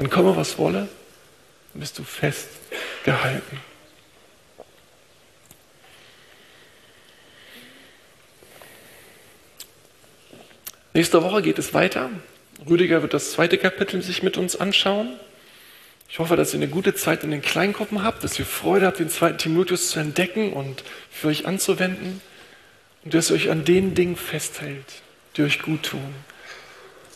dann 0.00 0.08
komme, 0.08 0.34
was 0.34 0.56
wolle, 0.56 0.88
dann 1.72 1.80
bist 1.80 1.98
du 1.98 2.04
festgehalten. 2.04 3.60
Nächste 10.94 11.22
Woche 11.22 11.42
geht 11.42 11.58
es 11.58 11.74
weiter. 11.74 12.08
Rüdiger 12.66 13.02
wird 13.02 13.12
das 13.12 13.32
zweite 13.32 13.58
Kapitel 13.58 14.00
sich 14.00 14.22
mit 14.22 14.38
uns 14.38 14.56
anschauen. 14.56 15.20
Ich 16.08 16.18
hoffe, 16.18 16.34
dass 16.34 16.54
ihr 16.54 16.60
eine 16.60 16.68
gute 16.68 16.94
Zeit 16.94 17.22
in 17.22 17.30
den 17.30 17.42
Kleingruppen 17.42 18.02
habt, 18.02 18.24
dass 18.24 18.38
ihr 18.38 18.46
Freude 18.46 18.86
habt, 18.86 19.00
den 19.00 19.10
zweiten 19.10 19.36
Timotheus 19.36 19.90
zu 19.90 20.00
entdecken 20.00 20.54
und 20.54 20.82
für 21.10 21.28
euch 21.28 21.46
anzuwenden 21.46 22.22
und 23.04 23.12
dass 23.12 23.28
ihr 23.28 23.36
euch 23.36 23.50
an 23.50 23.66
den 23.66 23.94
Dingen 23.94 24.16
festhält, 24.16 25.02
die 25.36 25.42
euch 25.42 25.60
gut 25.60 25.82
tun, 25.82 26.14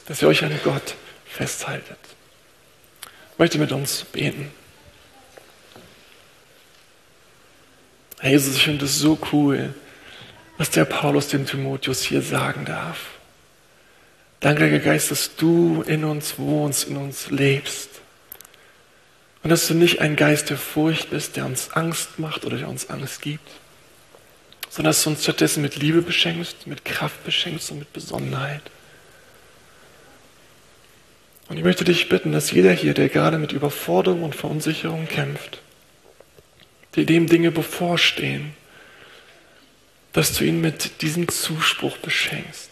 dass 0.06 0.20
ihr 0.20 0.28
euch 0.28 0.44
an 0.44 0.52
Gott 0.62 0.96
festhaltet. 1.24 2.03
Möchte 3.38 3.58
mit 3.58 3.72
uns 3.72 4.04
beten. 4.04 4.50
Herr 8.20 8.30
Jesus, 8.30 8.56
ich 8.56 8.64
finde 8.64 8.84
es 8.84 8.98
so 8.98 9.18
cool, 9.32 9.74
was 10.56 10.70
der 10.70 10.84
Paulus 10.84 11.28
dem 11.28 11.46
Timotheus 11.46 12.02
hier 12.02 12.22
sagen 12.22 12.64
darf. 12.64 13.10
Danke, 14.40 14.62
Heiliger 14.62 14.78
Geist, 14.78 15.10
dass 15.10 15.36
du 15.36 15.82
in 15.86 16.04
uns 16.04 16.38
wohnst, 16.38 16.88
in 16.88 16.96
uns 16.96 17.30
lebst. 17.30 17.88
Und 19.42 19.50
dass 19.50 19.66
du 19.68 19.74
nicht 19.74 20.00
ein 20.00 20.16
Geist 20.16 20.48
der 20.50 20.56
Furcht 20.56 21.10
bist, 21.10 21.36
der 21.36 21.44
uns 21.44 21.72
Angst 21.72 22.18
macht 22.18 22.44
oder 22.44 22.56
der 22.56 22.68
uns 22.68 22.88
Angst 22.88 23.20
gibt, 23.20 23.48
sondern 24.70 24.90
dass 24.90 25.02
du 25.02 25.10
uns 25.10 25.22
stattdessen 25.22 25.62
mit 25.62 25.76
Liebe 25.76 26.02
beschenkst, 26.02 26.66
mit 26.66 26.84
Kraft 26.84 27.24
beschenkst 27.24 27.70
und 27.70 27.80
mit 27.80 27.92
Besonnenheit. 27.92 28.62
Und 31.48 31.58
ich 31.58 31.64
möchte 31.64 31.84
dich 31.84 32.08
bitten, 32.08 32.32
dass 32.32 32.50
jeder 32.50 32.72
hier, 32.72 32.94
der 32.94 33.08
gerade 33.08 33.38
mit 33.38 33.52
Überforderung 33.52 34.22
und 34.22 34.34
Verunsicherung 34.34 35.06
kämpft, 35.06 35.60
die 36.94 37.04
dem 37.04 37.26
Dinge 37.26 37.50
bevorstehen, 37.50 38.54
dass 40.12 40.32
du 40.32 40.44
ihn 40.44 40.60
mit 40.60 41.02
diesem 41.02 41.28
Zuspruch 41.28 41.98
beschenkst. 41.98 42.70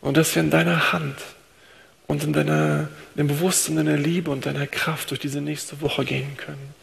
Und 0.00 0.16
dass 0.16 0.34
wir 0.34 0.42
in 0.42 0.50
deiner 0.50 0.92
Hand 0.92 1.16
und 2.06 2.24
in, 2.24 2.32
deiner, 2.32 2.88
in 3.14 3.18
dem 3.18 3.26
Bewusstsein 3.28 3.76
deiner 3.76 3.96
Liebe 3.96 4.30
und 4.30 4.46
deiner 4.46 4.66
Kraft 4.66 5.10
durch 5.10 5.20
diese 5.20 5.40
nächste 5.40 5.80
Woche 5.80 6.04
gehen 6.04 6.36
können. 6.36 6.74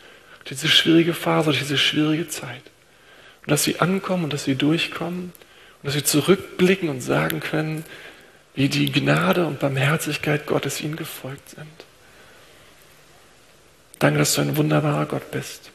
Durch 0.43 0.49
diese 0.49 0.67
schwierige 0.67 1.13
Phase, 1.13 1.45
durch 1.45 1.59
diese 1.59 1.77
schwierige 1.77 2.27
Zeit. 2.27 2.61
Und 3.41 3.51
dass 3.51 3.63
sie 3.63 3.79
ankommen 3.79 4.25
und 4.25 4.33
dass 4.33 4.43
sie 4.43 4.55
durchkommen 4.55 5.33
und 5.81 5.85
dass 5.85 5.93
sie 5.93 6.03
zurückblicken 6.03 6.89
und 6.89 7.01
sagen 7.01 7.39
können, 7.39 7.83
wie 8.55 8.69
die 8.69 8.91
Gnade 8.91 9.45
und 9.45 9.59
Barmherzigkeit 9.59 10.45
Gottes 10.45 10.81
ihnen 10.81 10.95
gefolgt 10.95 11.49
sind. 11.51 11.67
Danke, 13.99 14.19
dass 14.19 14.33
du 14.33 14.41
ein 14.41 14.57
wunderbarer 14.57 15.05
Gott 15.05 15.31
bist 15.31 15.71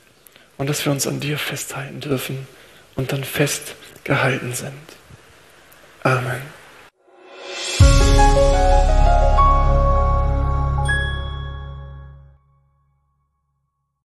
und 0.56 0.68
dass 0.68 0.84
wir 0.84 0.92
uns 0.92 1.06
an 1.06 1.20
dir 1.20 1.38
festhalten 1.38 2.00
dürfen 2.00 2.46
und 2.94 3.12
dann 3.12 3.24
festgehalten 3.24 4.52
sind. 4.52 4.72
Amen. 6.02 6.59